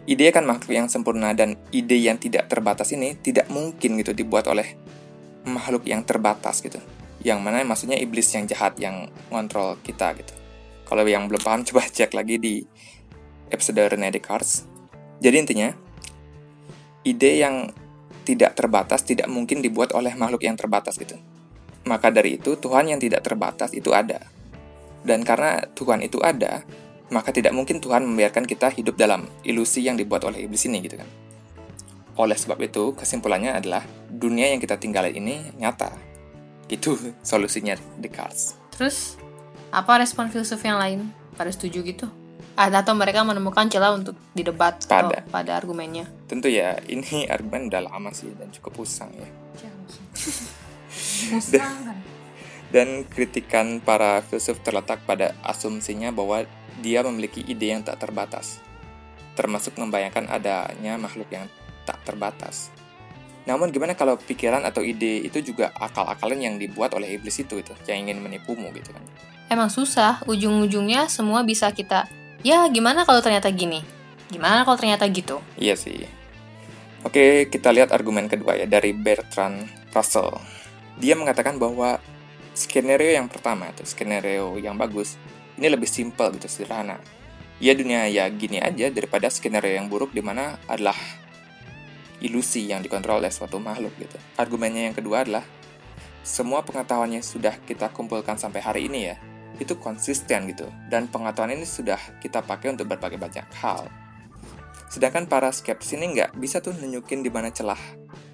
ide 0.02 0.34
kan 0.34 0.42
makhluk 0.42 0.74
yang 0.74 0.90
sempurna 0.90 1.30
dan 1.30 1.54
ide 1.70 1.94
yang 1.94 2.18
tidak 2.18 2.50
terbatas 2.50 2.90
ini 2.90 3.14
tidak 3.14 3.46
mungkin 3.46 4.02
gitu 4.02 4.10
dibuat 4.10 4.50
oleh 4.50 4.74
makhluk 5.46 5.86
yang 5.86 6.02
terbatas 6.02 6.62
gitu. 6.62 6.78
Yang 7.22 7.38
mana 7.38 7.62
maksudnya 7.62 7.98
iblis 7.98 8.26
yang 8.34 8.50
jahat 8.50 8.74
yang 8.82 9.06
ngontrol 9.30 9.78
kita 9.86 10.14
gitu. 10.18 10.34
Kalau 10.86 11.06
yang 11.06 11.30
belum 11.30 11.42
paham 11.42 11.62
coba 11.68 11.86
cek 11.86 12.14
lagi 12.18 12.36
di 12.42 12.54
episode 13.50 13.78
René 13.78 14.10
Descartes. 14.10 14.66
Jadi 15.22 15.36
intinya 15.38 15.70
ide 17.06 17.30
yang 17.38 17.70
tidak 18.22 18.54
terbatas 18.58 19.06
tidak 19.06 19.26
mungkin 19.30 19.62
dibuat 19.62 19.94
oleh 19.94 20.14
makhluk 20.18 20.42
yang 20.42 20.58
terbatas 20.58 20.98
gitu. 20.98 21.14
Maka 21.86 22.14
dari 22.14 22.38
itu 22.38 22.54
Tuhan 22.58 22.90
yang 22.90 22.98
tidak 23.02 23.22
terbatas 23.26 23.74
itu 23.74 23.90
ada. 23.90 24.22
Dan 25.02 25.26
karena 25.26 25.66
Tuhan 25.75 26.02
itu 26.02 26.23
ada, 26.23 26.62
maka 27.12 27.35
tidak 27.35 27.52
mungkin 27.52 27.78
Tuhan 27.82 28.09
membiarkan 28.09 28.49
kita 28.49 28.73
hidup 28.73 28.97
dalam 28.97 29.28
ilusi 29.44 29.85
yang 29.85 30.00
dibuat 30.00 30.25
oleh 30.25 30.49
iblis 30.49 30.64
ini 30.64 30.80
gitu 30.80 30.97
kan. 30.97 31.09
Oleh 32.16 32.37
sebab 32.37 32.61
itu, 32.61 32.92
kesimpulannya 32.97 33.56
adalah 33.56 33.85
dunia 34.09 34.49
yang 34.52 34.61
kita 34.61 34.80
tinggali 34.80 35.16
ini 35.16 35.52
nyata. 35.61 35.92
Itu 36.68 36.97
solusinya 37.25 37.76
Descartes. 38.00 38.56
Terus, 38.73 39.21
apa 39.73 40.00
respon 40.00 40.32
filsuf 40.32 40.61
yang 40.64 40.80
lain? 40.80 41.12
Pada 41.37 41.52
setuju 41.52 41.85
gitu? 41.85 42.09
Atau 42.52 42.92
mereka 42.92 43.25
menemukan 43.25 43.64
celah 43.68 43.97
untuk 43.97 44.12
didebat 44.37 44.85
pada. 44.85 45.25
pada 45.25 45.56
argumennya? 45.56 46.04
Tentu 46.28 46.52
ya, 46.52 46.76
ini 46.88 47.25
argumen 47.32 47.73
udah 47.73 47.88
lama 47.88 48.12
sih 48.12 48.32
dan 48.37 48.52
cukup 48.52 48.85
usang 48.85 49.12
ya. 49.16 49.28
dan, 51.49 51.64
dan 52.72 53.04
kritikan 53.04 53.78
para 53.84 54.24
filsuf 54.24 54.58
terletak 54.64 55.04
pada 55.04 55.36
asumsinya 55.44 56.08
bahwa 56.10 56.48
dia 56.80 57.04
memiliki 57.04 57.44
ide 57.44 57.76
yang 57.76 57.84
tak 57.84 58.00
terbatas, 58.00 58.58
termasuk 59.36 59.76
membayangkan 59.76 60.26
adanya 60.32 60.96
makhluk 60.96 61.28
yang 61.28 61.46
tak 61.84 62.00
terbatas. 62.02 62.72
Namun 63.44 63.74
gimana 63.74 63.92
kalau 63.92 64.16
pikiran 64.16 64.64
atau 64.64 64.80
ide 64.80 65.20
itu 65.20 65.44
juga 65.44 65.74
akal-akalan 65.76 66.40
yang 66.40 66.54
dibuat 66.56 66.96
oleh 66.96 67.20
iblis 67.20 67.42
itu 67.42 67.60
itu 67.60 67.74
yang 67.90 68.08
ingin 68.08 68.24
menipumu 68.24 68.72
gitu 68.72 68.90
kan. 68.94 69.04
Emang 69.52 69.68
susah, 69.68 70.24
ujung-ujungnya 70.24 71.12
semua 71.12 71.44
bisa 71.44 71.68
kita 71.76 72.08
ya 72.40 72.64
gimana 72.72 73.04
kalau 73.04 73.20
ternyata 73.20 73.52
gini? 73.52 73.84
Gimana 74.32 74.64
kalau 74.64 74.80
ternyata 74.80 75.04
gitu? 75.12 75.44
Iya 75.60 75.76
sih. 75.76 76.08
Oke, 77.02 77.50
kita 77.50 77.74
lihat 77.74 77.90
argumen 77.90 78.30
kedua 78.30 78.54
ya 78.54 78.64
dari 78.64 78.94
Bertrand 78.94 79.66
Russell. 79.90 80.38
Dia 81.02 81.18
mengatakan 81.18 81.58
bahwa 81.58 81.98
skenario 82.52 83.12
yang 83.12 83.28
pertama 83.28 83.68
itu 83.73 83.85
skenario 83.85 84.56
yang 84.61 84.76
bagus 84.76 85.16
ini 85.56 85.68
lebih 85.68 85.88
simpel 85.88 86.32
gitu, 86.37 86.49
sederhana. 86.49 86.99
Ya 87.62 87.76
dunia 87.76 88.09
ya 88.11 88.26
gini 88.32 88.59
aja 88.59 88.90
daripada 88.90 89.30
skenario 89.30 89.78
yang 89.78 89.87
buruk 89.87 90.11
di 90.11 90.25
mana 90.25 90.59
adalah 90.66 90.97
ilusi 92.18 92.66
yang 92.66 92.82
dikontrol 92.82 93.23
oleh 93.23 93.30
suatu 93.30 93.62
makhluk 93.62 93.94
gitu. 94.00 94.18
Argumennya 94.35 94.90
yang 94.90 94.97
kedua 94.97 95.23
adalah 95.23 95.44
semua 96.23 96.62
pengetahuannya 96.62 97.23
sudah 97.23 97.59
kita 97.62 97.90
kumpulkan 97.90 98.38
sampai 98.38 98.62
hari 98.62 98.90
ini 98.90 99.00
ya, 99.12 99.16
itu 99.59 99.78
konsisten 99.78 100.50
gitu. 100.50 100.66
Dan 100.90 101.06
pengetahuan 101.06 101.54
ini 101.54 101.66
sudah 101.66 101.99
kita 102.18 102.42
pakai 102.42 102.75
untuk 102.75 102.90
berbagai 102.90 103.18
banyak 103.18 103.47
hal. 103.62 103.87
Sedangkan 104.90 105.30
para 105.30 105.50
skeptis 105.54 105.94
ini 105.94 106.18
nggak 106.18 106.35
bisa 106.38 106.59
tuh 106.59 106.75
nunjukin 106.75 107.23
di 107.23 107.30
mana 107.30 107.54
celah 107.54 107.78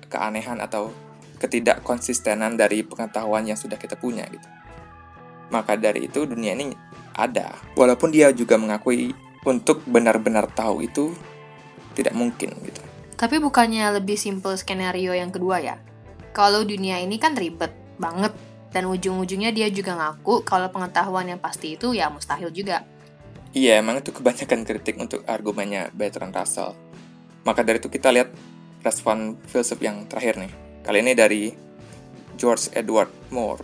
keanehan 0.08 0.58
atau 0.64 0.90
ketidakkonsistenan 1.38 2.58
dari 2.58 2.82
pengetahuan 2.82 3.46
yang 3.46 3.56
sudah 3.56 3.78
kita 3.78 3.94
punya 3.94 4.26
gitu. 4.28 4.46
Maka 5.48 5.78
dari 5.78 6.10
itu 6.10 6.28
dunia 6.28 6.52
ini 6.52 6.74
ada. 7.16 7.56
Walaupun 7.78 8.12
dia 8.12 8.30
juga 8.34 8.60
mengakui 8.60 9.14
untuk 9.46 9.80
benar-benar 9.88 10.50
tahu 10.52 10.84
itu 10.84 11.14
tidak 11.96 12.14
mungkin 12.14 12.52
gitu. 12.62 12.82
Tapi 13.18 13.42
bukannya 13.42 13.98
lebih 13.98 14.14
simple 14.14 14.54
skenario 14.54 15.10
yang 15.10 15.34
kedua 15.34 15.58
ya? 15.58 15.76
Kalau 16.30 16.62
dunia 16.62 17.02
ini 17.02 17.18
kan 17.18 17.34
ribet 17.34 17.74
banget 17.98 18.30
dan 18.70 18.86
ujung-ujungnya 18.86 19.50
dia 19.50 19.66
juga 19.72 19.96
ngaku 19.96 20.46
kalau 20.46 20.70
pengetahuan 20.70 21.26
yang 21.26 21.40
pasti 21.40 21.74
itu 21.74 21.96
ya 21.96 22.12
mustahil 22.12 22.52
juga. 22.54 22.84
Iya, 23.56 23.80
emang 23.80 24.04
itu 24.04 24.12
kebanyakan 24.12 24.62
kritik 24.62 25.00
untuk 25.00 25.24
argumennya 25.24 25.88
Bertrand 25.96 26.36
Russell. 26.36 26.76
Maka 27.42 27.64
dari 27.64 27.80
itu 27.80 27.88
kita 27.88 28.12
lihat 28.12 28.28
respon 28.84 29.40
filsuf 29.48 29.80
yang 29.80 30.04
terakhir 30.06 30.36
nih. 30.36 30.67
Kali 30.88 31.04
ini 31.04 31.12
dari 31.12 31.52
George 32.40 32.72
Edward 32.72 33.12
Moore 33.28 33.60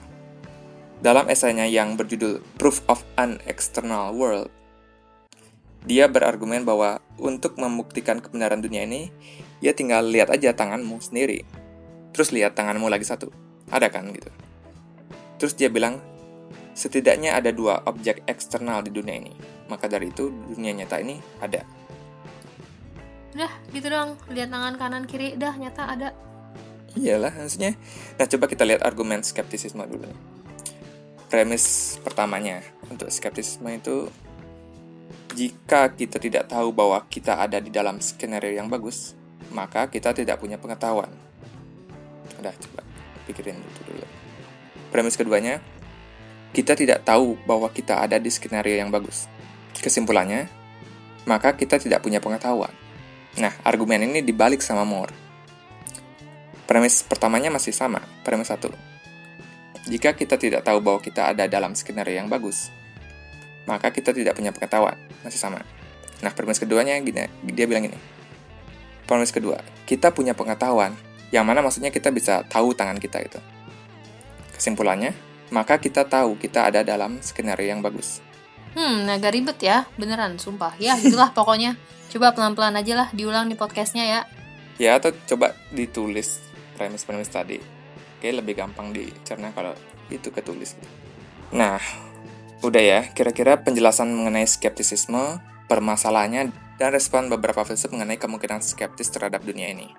dalam 1.00 1.24
esainya 1.32 1.64
yang 1.64 1.96
berjudul 1.96 2.44
Proof 2.60 2.84
of 2.84 3.00
an 3.16 3.40
External 3.48 4.12
World, 4.12 4.52
dia 5.88 6.04
berargumen 6.04 6.68
bahwa 6.68 7.00
untuk 7.16 7.56
membuktikan 7.56 8.20
kebenaran 8.20 8.60
dunia 8.60 8.84
ini, 8.84 9.08
ya 9.64 9.72
tinggal 9.72 10.04
lihat 10.04 10.28
aja 10.28 10.52
tanganmu 10.52 11.00
sendiri. 11.00 11.48
Terus 12.12 12.28
lihat 12.28 12.60
tanganmu 12.60 12.92
lagi 12.92 13.08
satu. 13.08 13.32
Ada 13.72 13.88
kan 13.88 14.12
gitu. 14.12 14.28
Terus 15.40 15.56
dia 15.56 15.72
bilang, 15.72 16.04
setidaknya 16.76 17.40
ada 17.40 17.56
dua 17.56 17.80
objek 17.88 18.20
eksternal 18.28 18.84
di 18.84 18.92
dunia 18.92 19.16
ini. 19.16 19.32
Maka 19.72 19.88
dari 19.88 20.12
itu, 20.12 20.28
dunia 20.28 20.76
nyata 20.76 21.00
ini 21.00 21.16
ada. 21.40 21.64
Udah, 23.32 23.52
gitu 23.72 23.88
dong. 23.88 24.20
Lihat 24.28 24.52
tangan 24.52 24.76
kanan 24.76 25.04
kiri, 25.08 25.40
dah 25.40 25.56
nyata 25.56 25.88
ada. 25.88 26.12
Iyalah, 26.94 27.34
maksudnya. 27.34 27.74
Nah, 28.16 28.26
coba 28.30 28.46
kita 28.46 28.62
lihat 28.62 28.86
argumen 28.86 29.26
skeptisisme 29.26 29.82
dulu 29.82 30.34
premis 31.34 31.98
pertamanya 31.98 32.62
untuk 32.86 33.10
skeptisisme 33.10 33.66
itu 33.74 34.06
jika 35.34 35.90
kita 35.90 36.22
tidak 36.22 36.46
tahu 36.46 36.70
bahwa 36.70 37.02
kita 37.10 37.42
ada 37.42 37.58
di 37.58 37.74
dalam 37.74 37.98
skenario 37.98 38.54
yang 38.54 38.70
bagus, 38.70 39.18
maka 39.50 39.90
kita 39.90 40.14
tidak 40.14 40.38
punya 40.38 40.62
pengetahuan. 40.62 41.10
Udah, 42.38 42.54
coba 42.54 42.86
pikirin 43.26 43.58
itu 43.58 43.80
dulu. 43.82 44.06
Premis 44.94 45.18
keduanya, 45.18 45.58
kita 46.54 46.78
tidak 46.78 47.02
tahu 47.02 47.34
bahwa 47.50 47.66
kita 47.66 47.98
ada 47.98 48.22
di 48.22 48.30
skenario 48.30 48.78
yang 48.78 48.94
bagus. 48.94 49.26
Kesimpulannya, 49.74 50.46
maka 51.26 51.58
kita 51.58 51.82
tidak 51.82 51.98
punya 52.06 52.22
pengetahuan. 52.22 52.70
Nah, 53.42 53.58
argumen 53.66 54.06
ini 54.06 54.22
dibalik 54.22 54.62
sama 54.62 54.86
Moore. 54.86 55.23
Premis 56.64 57.04
pertamanya 57.04 57.52
masih 57.52 57.76
sama, 57.76 58.00
premis 58.24 58.48
satu 58.48 58.72
Jika 59.84 60.16
kita 60.16 60.40
tidak 60.40 60.64
tahu 60.64 60.80
bahwa 60.80 60.96
kita 60.96 61.28
ada 61.28 61.44
dalam 61.44 61.76
skenario 61.76 62.16
yang 62.16 62.32
bagus, 62.32 62.72
maka 63.68 63.92
kita 63.92 64.16
tidak 64.16 64.32
punya 64.32 64.48
pengetahuan. 64.48 64.96
Masih 65.20 65.36
sama. 65.36 65.60
Nah, 66.24 66.32
premis 66.32 66.56
keduanya 66.56 66.96
gini, 67.04 67.28
dia 67.52 67.68
bilang 67.68 67.84
gini. 67.84 67.98
Premis 69.04 69.28
kedua, 69.28 69.60
kita 69.84 70.08
punya 70.16 70.32
pengetahuan, 70.32 70.96
yang 71.28 71.44
mana 71.44 71.60
maksudnya 71.60 71.92
kita 71.92 72.08
bisa 72.08 72.40
tahu 72.48 72.72
tangan 72.72 72.96
kita 72.96 73.20
itu. 73.20 73.36
Kesimpulannya, 74.56 75.12
maka 75.52 75.76
kita 75.76 76.08
tahu 76.08 76.40
kita 76.40 76.72
ada 76.72 76.80
dalam 76.80 77.20
skenario 77.20 77.68
yang 77.68 77.84
bagus. 77.84 78.24
Hmm, 78.72 79.04
agak 79.04 79.36
ribet 79.36 79.60
ya, 79.60 79.84
beneran, 80.00 80.40
sumpah. 80.40 80.72
Ya, 80.80 80.96
itulah 80.96 81.28
pokoknya. 81.36 81.76
Coba 82.08 82.32
pelan-pelan 82.32 82.80
aja 82.80 83.04
lah 83.04 83.08
diulang 83.12 83.52
di 83.52 83.56
podcastnya 83.58 84.08
ya. 84.08 84.20
Ya, 84.80 84.96
atau 84.96 85.12
coba 85.28 85.52
ditulis 85.70 86.53
premis-premis 86.74 87.30
tadi. 87.30 87.58
Kayak 88.18 88.44
lebih 88.44 88.54
gampang 88.58 88.90
dicerna 88.90 89.54
kalau 89.54 89.72
itu 90.12 90.28
ketulis. 90.28 90.76
Nah, 91.54 91.80
udah 92.60 92.82
ya, 92.82 93.00
kira-kira 93.14 93.62
penjelasan 93.62 94.10
mengenai 94.10 94.44
skeptisisme, 94.44 95.38
permasalahannya, 95.70 96.50
dan 96.76 96.90
respon 96.90 97.30
beberapa 97.30 97.62
filsuf 97.62 97.94
mengenai 97.94 98.18
kemungkinan 98.18 98.60
skeptis 98.60 99.12
terhadap 99.14 99.46
dunia 99.46 99.70
ini. 99.70 99.94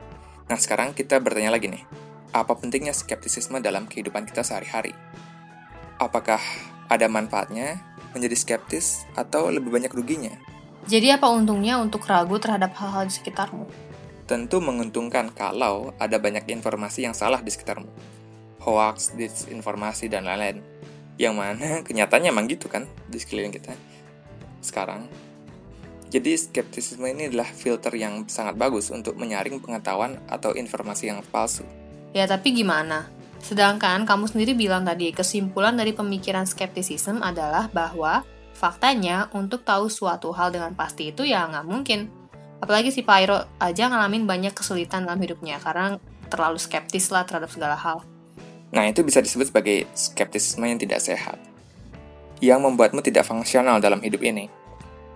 Nah, 0.52 0.60
sekarang 0.60 0.92
kita 0.92 1.18
bertanya 1.24 1.56
lagi 1.56 1.72
nih, 1.72 1.84
apa 2.36 2.52
pentingnya 2.54 2.92
skeptisisme 2.92 3.64
dalam 3.64 3.88
kehidupan 3.88 4.28
kita 4.28 4.44
sehari-hari? 4.44 4.92
Apakah 5.96 6.44
ada 6.92 7.08
manfaatnya 7.08 7.80
menjadi 8.12 8.36
skeptis 8.36 9.08
atau 9.16 9.48
lebih 9.48 9.72
banyak 9.72 9.90
ruginya? 9.90 10.36
Jadi 10.86 11.10
apa 11.10 11.32
untungnya 11.34 11.82
untuk 11.82 12.06
ragu 12.06 12.38
terhadap 12.38 12.76
hal-hal 12.78 13.10
di 13.10 13.14
sekitarmu? 13.16 13.66
Tentu 14.26 14.58
menguntungkan 14.58 15.30
kalau 15.30 15.94
ada 16.02 16.18
banyak 16.18 16.50
informasi 16.50 17.06
yang 17.06 17.14
salah 17.14 17.46
di 17.46 17.54
sekitarmu. 17.54 17.90
Hoax, 18.66 19.14
disinformasi, 19.14 20.10
dan 20.10 20.26
lain-lain. 20.26 20.66
Yang 21.22 21.36
mana 21.38 21.70
kenyataannya 21.88 22.34
emang 22.34 22.50
gitu 22.50 22.66
kan 22.66 22.90
di 23.06 23.22
sekeliling 23.22 23.54
kita 23.54 23.78
sekarang. 24.66 25.06
Jadi 26.10 26.34
skeptisisme 26.34 27.06
ini 27.06 27.30
adalah 27.30 27.50
filter 27.50 27.94
yang 27.94 28.26
sangat 28.26 28.58
bagus 28.58 28.90
untuk 28.90 29.14
menyaring 29.14 29.62
pengetahuan 29.62 30.18
atau 30.26 30.58
informasi 30.58 31.14
yang 31.14 31.22
palsu. 31.30 31.66
Ya 32.16 32.26
tapi 32.26 32.56
gimana? 32.56 33.10
Sedangkan 33.46 34.10
kamu 34.10 34.26
sendiri 34.26 34.58
bilang 34.58 34.88
tadi, 34.88 35.14
kesimpulan 35.14 35.78
dari 35.78 35.94
pemikiran 35.94 36.50
skeptisisme 36.50 37.22
adalah 37.22 37.70
bahwa 37.70 38.26
faktanya 38.56 39.30
untuk 39.36 39.62
tahu 39.68 39.92
suatu 39.92 40.32
hal 40.32 40.50
dengan 40.50 40.74
pasti 40.74 41.12
itu 41.12 41.28
ya 41.28 41.46
nggak 41.46 41.68
mungkin. 41.68 42.10
Apalagi 42.60 42.92
si 42.92 43.04
Pyro 43.04 43.46
aja 43.60 43.84
ngalamin 43.92 44.24
banyak 44.24 44.56
kesulitan 44.56 45.04
dalam 45.08 45.20
hidupnya 45.20 45.60
karena 45.60 46.00
terlalu 46.32 46.58
skeptis 46.58 47.12
lah 47.12 47.28
terhadap 47.28 47.52
segala 47.52 47.76
hal. 47.76 48.02
Nah, 48.74 48.88
itu 48.90 49.06
bisa 49.06 49.22
disebut 49.24 49.54
sebagai 49.54 49.88
skeptisisme 49.94 50.66
yang 50.66 50.82
tidak 50.82 51.00
sehat. 51.00 51.38
Yang 52.44 52.60
membuatmu 52.66 53.00
tidak 53.06 53.24
fungsional 53.24 53.80
dalam 53.80 54.04
hidup 54.04 54.20
ini 54.26 54.52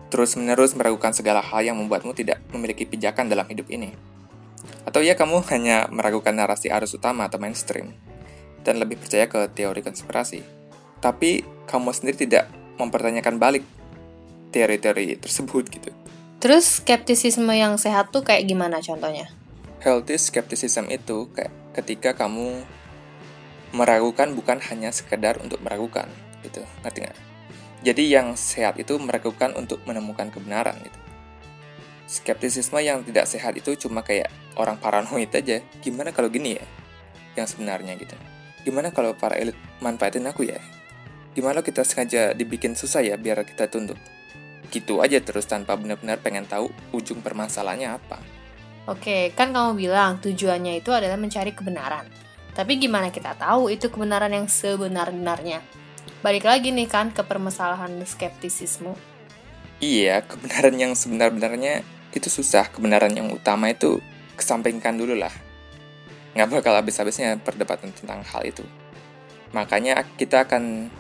terus-menerus 0.10 0.74
meragukan 0.74 1.13
segala 1.13 1.39
hal 1.39 1.62
yang 1.62 1.77
membuatmu 1.77 2.17
tidak 2.17 2.41
memiliki 2.50 2.84
pijakan 2.89 3.29
dalam 3.29 3.46
hidup 3.46 3.69
ini. 3.69 3.93
Atau 4.84 5.05
ya 5.05 5.13
kamu 5.13 5.46
hanya 5.53 5.88
meragukan 5.93 6.34
narasi 6.34 6.74
arus 6.74 6.98
utama 6.98 7.29
atau 7.29 7.38
mainstream, 7.38 7.93
dan 8.65 8.81
lebih 8.81 8.98
percaya 9.00 9.29
ke 9.29 9.48
teori 9.53 9.86
konspirasi. 9.86 10.41
Tapi 11.00 11.46
kamu 11.69 11.96
sendiri 11.96 12.27
tidak 12.27 12.51
mempertanyakan 12.75 13.39
balik 13.39 13.63
teori-teori 14.51 15.15
tersebut 15.22 15.63
gitu. 15.69 15.93
Terus 16.39 16.79
skeptisisme 16.79 17.51
yang 17.51 17.75
sehat 17.75 18.15
tuh 18.15 18.24
kayak 18.24 18.48
gimana 18.48 18.79
contohnya? 18.79 19.27
Healthy 19.84 20.15
skepticism 20.15 20.88
itu 20.88 21.27
kayak 21.36 21.51
ketika 21.75 22.15
kamu 22.15 22.63
meragukan 23.75 24.31
bukan 24.31 24.63
hanya 24.72 24.96
sekedar 24.96 25.36
untuk 25.43 25.60
meragukan 25.60 26.08
gitu, 26.48 26.63
ngerti 26.84 27.03
nggak? 27.03 27.19
Jadi 27.84 28.03
yang 28.08 28.40
sehat 28.40 28.79
itu 28.79 28.96
meragukan 29.00 29.51
untuk 29.55 29.83
menemukan 29.83 30.31
kebenaran 30.31 30.79
gitu. 30.79 31.00
Skeptisisme 32.07 32.79
yang 32.79 33.03
tidak 33.03 33.27
sehat 33.27 33.59
itu 33.59 33.75
cuma 33.75 34.00
kayak 34.00 34.31
orang 34.55 34.79
paranoid 34.79 35.31
aja. 35.35 35.59
Gimana 35.83 36.16
kalau 36.16 36.31
gini 36.31 36.55
ya? 36.55 36.66
Yang 37.35 37.55
sebenarnya 37.55 38.00
gitu. 38.00 38.16
Gimana 38.63 38.96
kalau 38.96 39.11
para 39.16 39.35
elit 39.35 39.55
manfaatin 39.83 40.27
aku 40.27 40.48
ya? 40.48 40.59
Gimana 41.35 41.63
kita 41.63 41.83
sengaja 41.83 42.31
dibikin 42.31 42.79
susah 42.79 43.03
ya 43.03 43.20
biar 43.20 43.44
kita 43.44 43.68
tunduk? 43.68 44.00
Gitu 44.70 45.01
aja 45.01 45.18
terus 45.22 45.50
tanpa 45.50 45.74
benar-benar 45.75 46.22
pengen 46.22 46.46
tahu 46.46 46.70
ujung 46.94 47.20
permasalahannya 47.25 47.90
apa. 47.98 48.18
Oke, 48.90 49.34
kan 49.38 49.53
kamu 49.53 49.77
bilang 49.77 50.18
tujuannya 50.22 50.82
itu 50.82 50.90
adalah 50.90 51.18
mencari 51.18 51.53
kebenaran. 51.53 52.10
Tapi 52.53 52.82
gimana 52.82 53.14
kita 53.14 53.38
tahu 53.38 53.70
itu 53.70 53.90
kebenaran 53.90 54.34
yang 54.34 54.48
sebenar-benarnya? 54.50 55.62
balik 56.20 56.44
lagi 56.44 56.75
nih 56.75 56.88
kan 56.90 57.16
ke 57.16 57.24
permasalahan 57.24 57.96
skeptisisme. 58.03 58.92
Iya, 59.79 60.20
kebenaran 60.27 60.75
yang 60.75 60.92
sebenar-benarnya 60.92 61.88
itu 62.12 62.27
susah. 62.27 62.68
Kebenaran 62.68 63.16
yang 63.16 63.32
utama 63.32 63.72
itu 63.72 64.03
kesampingkan 64.36 65.00
dulu 65.00 65.16
lah. 65.16 65.32
Nggak 66.36 66.60
bakal 66.60 66.74
habis-habisnya 66.75 67.40
perdebatan 67.40 67.96
tentang 67.96 68.20
hal 68.27 68.44
itu. 68.44 68.64
Makanya 69.55 70.03
kita 70.20 70.44
akan 70.44 70.92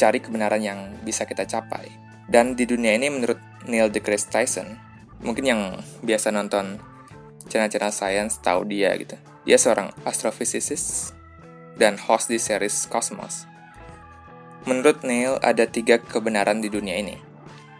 cari 0.00 0.18
kebenaran 0.24 0.64
yang 0.64 0.80
bisa 1.04 1.28
kita 1.28 1.44
capai. 1.44 1.92
Dan 2.30 2.54
di 2.58 2.66
dunia 2.66 2.94
ini 2.94 3.10
menurut 3.10 3.38
Neil 3.66 3.90
deGrasse 3.90 4.30
Tyson, 4.30 4.78
mungkin 5.22 5.44
yang 5.46 5.60
biasa 6.02 6.34
nonton 6.34 6.78
channel-channel 7.46 7.94
science 7.94 8.38
tahu 8.42 8.66
dia 8.66 8.94
gitu. 8.98 9.18
Dia 9.42 9.58
seorang 9.58 9.90
astrophysicist 10.06 11.14
dan 11.78 11.98
host 11.98 12.30
di 12.30 12.38
series 12.38 12.86
Cosmos. 12.86 13.46
Menurut 14.62 15.02
Neil, 15.02 15.42
ada 15.42 15.66
tiga 15.66 15.98
kebenaran 15.98 16.62
di 16.62 16.70
dunia 16.70 16.94
ini. 16.94 17.18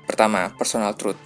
Pertama, 0.03 0.51
personal 0.59 0.99
truth, 0.99 1.19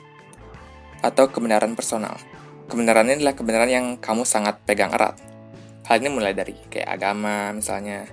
atau 1.00 1.32
kebenaran 1.32 1.72
personal. 1.72 2.20
Kebenaran 2.68 3.08
ini 3.08 3.24
adalah 3.24 3.36
kebenaran 3.38 3.70
yang 3.72 3.86
kamu 3.96 4.28
sangat 4.28 4.60
pegang 4.68 4.92
erat. 4.92 5.16
Hal 5.88 6.02
ini 6.02 6.10
mulai 6.12 6.36
dari 6.36 6.52
kayak 6.68 6.98
agama, 6.98 7.54
misalnya 7.56 8.04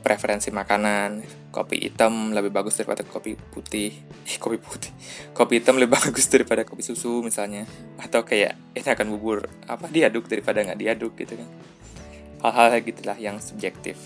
preferensi 0.00 0.48
makanan, 0.54 1.22
kopi 1.50 1.82
hitam 1.82 2.30
lebih 2.30 2.54
bagus 2.54 2.78
daripada 2.78 3.02
kopi 3.02 3.34
putih, 3.34 3.90
eh, 4.24 4.36
kopi 4.38 4.56
putih, 4.56 4.92
kopi 5.34 5.60
hitam 5.60 5.76
lebih 5.76 5.96
bagus 5.98 6.26
daripada 6.30 6.62
kopi 6.62 6.82
susu 6.86 7.20
misalnya, 7.20 7.66
atau 7.98 8.22
kayak 8.22 8.56
ini 8.78 8.88
akan 8.88 9.06
bubur 9.12 9.44
apa 9.66 9.90
diaduk 9.90 10.30
daripada 10.30 10.62
nggak 10.62 10.78
diaduk 10.78 11.12
gitu 11.18 11.34
kan. 11.36 11.48
Hal-hal 12.38 12.80
gitulah 12.86 13.18
yang 13.18 13.42
subjektif. 13.42 13.98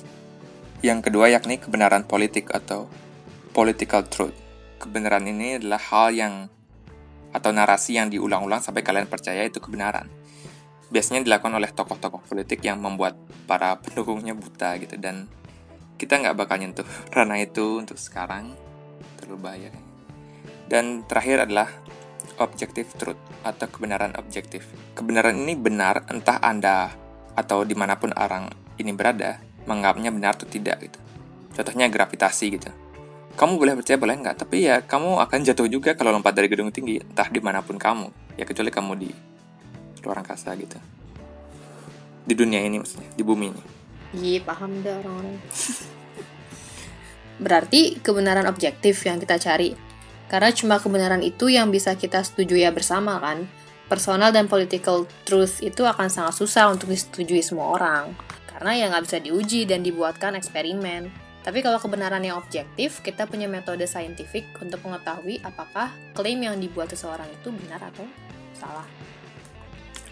Yang 0.80 1.12
kedua 1.12 1.30
yakni 1.30 1.60
kebenaran 1.60 2.08
politik 2.08 2.50
atau 2.50 2.88
political 3.52 4.02
truth. 4.08 4.34
Kebenaran 4.80 5.22
ini 5.28 5.60
adalah 5.60 5.78
hal 5.78 6.10
yang 6.10 6.34
atau 7.32 7.50
narasi 7.52 7.96
yang 7.96 8.12
diulang-ulang 8.12 8.60
sampai 8.60 8.84
kalian 8.84 9.08
percaya 9.08 9.44
itu 9.44 9.60
kebenaran. 9.60 10.08
Biasanya 10.92 11.24
dilakukan 11.24 11.56
oleh 11.56 11.72
tokoh-tokoh 11.72 12.28
politik 12.28 12.60
yang 12.60 12.80
membuat 12.80 13.16
para 13.48 13.80
pendukungnya 13.80 14.36
buta 14.36 14.76
gitu 14.76 15.00
dan 15.00 15.24
kita 16.02 16.18
nggak 16.18 16.34
bakal 16.34 16.58
nyentuh 16.58 16.82
ranah 17.14 17.38
itu 17.38 17.78
untuk 17.78 17.94
sekarang 17.94 18.58
terlalu 19.22 19.38
bahaya. 19.38 19.70
Dan 20.66 21.06
terakhir 21.06 21.46
adalah 21.46 21.70
objective 22.42 22.90
truth 22.98 23.20
atau 23.46 23.70
kebenaran 23.70 24.18
objektif. 24.18 24.66
Kebenaran 24.98 25.38
ini 25.38 25.54
benar 25.54 26.02
entah 26.10 26.42
Anda 26.42 26.90
atau 27.38 27.62
di 27.62 27.78
mana 27.78 27.94
pun 28.02 28.10
orang 28.18 28.50
ini 28.82 28.90
berada, 28.90 29.38
menganggapnya 29.70 30.10
benar 30.10 30.34
atau 30.34 30.50
tidak 30.50 30.82
gitu. 30.82 30.98
Contohnya 31.54 31.86
gravitasi 31.86 32.46
gitu. 32.58 32.70
Kamu 33.32 33.56
boleh 33.56 33.78
percaya 33.78 33.96
boleh 33.96 34.16
nggak, 34.20 34.44
tapi 34.44 34.68
ya 34.68 34.84
kamu 34.84 35.22
akan 35.22 35.38
jatuh 35.40 35.68
juga 35.68 35.96
kalau 35.96 36.12
lompat 36.12 36.36
dari 36.36 36.52
gedung 36.52 36.68
tinggi, 36.68 37.00
entah 37.00 37.28
di 37.32 37.40
mana 37.40 37.64
pun 37.64 37.80
kamu. 37.80 38.36
Ya 38.36 38.44
kecuali 38.44 38.68
kamu 38.68 38.92
di 38.96 39.10
luar 40.04 40.20
angkasa 40.20 40.52
gitu. 40.56 40.76
Di 42.22 42.34
dunia 42.36 42.60
ini 42.60 42.80
maksudnya, 42.80 43.08
di 43.12 43.24
bumi 43.24 43.46
ini. 43.48 43.81
Iya 44.12 44.44
paham 44.44 44.84
deh 44.84 44.92
orang-orang. 44.92 45.40
Berarti 47.44 47.98
kebenaran 48.00 48.46
objektif 48.46 49.02
yang 49.08 49.18
kita 49.18 49.40
cari. 49.40 49.72
Karena 50.28 50.48
cuma 50.52 50.80
kebenaran 50.80 51.20
itu 51.20 51.52
yang 51.52 51.68
bisa 51.68 51.96
kita 51.96 52.24
setujui 52.24 52.64
ya 52.64 52.72
bersama 52.72 53.20
kan. 53.20 53.48
Personal 53.88 54.32
dan 54.32 54.48
political 54.48 55.04
truth 55.28 55.60
itu 55.60 55.84
akan 55.84 56.08
sangat 56.08 56.40
susah 56.40 56.72
untuk 56.72 56.88
disetujui 56.88 57.44
semua 57.44 57.76
orang 57.76 58.16
karena 58.62 58.78
ya 58.78 58.86
nggak 58.94 59.04
bisa 59.10 59.18
diuji 59.18 59.66
dan 59.66 59.82
dibuatkan 59.82 60.38
eksperimen. 60.38 61.10
Tapi 61.42 61.66
kalau 61.66 61.82
kebenaran 61.82 62.22
yang 62.22 62.38
objektif, 62.38 63.02
kita 63.02 63.26
punya 63.26 63.50
metode 63.50 63.82
saintifik 63.90 64.46
untuk 64.62 64.78
mengetahui 64.86 65.42
apakah 65.42 65.90
klaim 66.14 66.38
yang 66.38 66.54
dibuat 66.62 66.86
seseorang 66.94 67.26
itu 67.26 67.50
benar 67.50 67.82
atau 67.90 68.06
salah. 68.54 68.86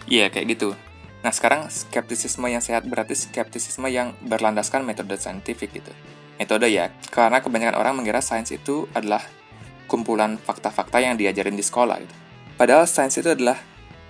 Iya, 0.03 0.27
kayak 0.27 0.59
gitu. 0.59 0.75
Nah, 1.21 1.29
sekarang 1.29 1.69
skeptisisme 1.69 2.49
yang 2.49 2.65
sehat 2.65 2.89
berarti 2.89 3.13
skeptisisme 3.13 3.85
yang 3.93 4.17
berlandaskan 4.25 4.81
metode 4.81 5.13
saintifik 5.21 5.69
gitu. 5.77 5.93
Metode 6.41 6.65
ya, 6.73 6.89
karena 7.13 7.37
kebanyakan 7.45 7.77
orang 7.77 7.93
mengira 8.01 8.25
sains 8.25 8.49
itu 8.49 8.89
adalah 8.97 9.21
kumpulan 9.85 10.41
fakta-fakta 10.41 10.97
yang 10.97 11.13
diajarin 11.13 11.53
di 11.53 11.61
sekolah 11.61 12.01
gitu. 12.01 12.15
Padahal 12.57 12.89
sains 12.89 13.13
itu 13.21 13.29
adalah 13.29 13.61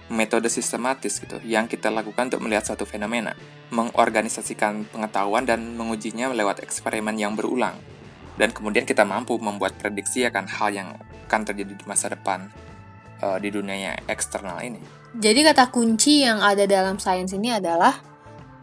metode 0.08 0.48
sistematis 0.48 1.20
gitu 1.20 1.40
yang 1.44 1.68
kita 1.68 1.92
lakukan 1.92 2.32
untuk 2.32 2.44
melihat 2.44 2.64
suatu 2.72 2.88
fenomena, 2.88 3.36
mengorganisasikan 3.76 4.88
pengetahuan 4.88 5.44
dan 5.44 5.76
mengujinya 5.76 6.32
lewat 6.32 6.64
eksperimen 6.64 7.20
yang 7.20 7.36
berulang. 7.36 7.76
Dan 8.40 8.56
kemudian 8.56 8.88
kita 8.88 9.04
mampu 9.04 9.36
membuat 9.36 9.76
prediksi 9.76 10.24
akan 10.24 10.48
hal 10.48 10.72
yang 10.72 10.96
akan 11.28 11.42
terjadi 11.44 11.76
di 11.76 11.86
masa 11.88 12.08
depan 12.12 12.48
uh, 13.20 13.40
di 13.40 13.52
dunia 13.52 14.00
eksternal 14.08 14.60
ini. 14.64 15.01
Jadi 15.12 15.44
kata 15.44 15.68
kunci 15.72 16.24
yang 16.24 16.40
ada 16.40 16.64
dalam 16.64 16.96
sains 16.96 17.36
ini 17.36 17.52
adalah 17.52 18.00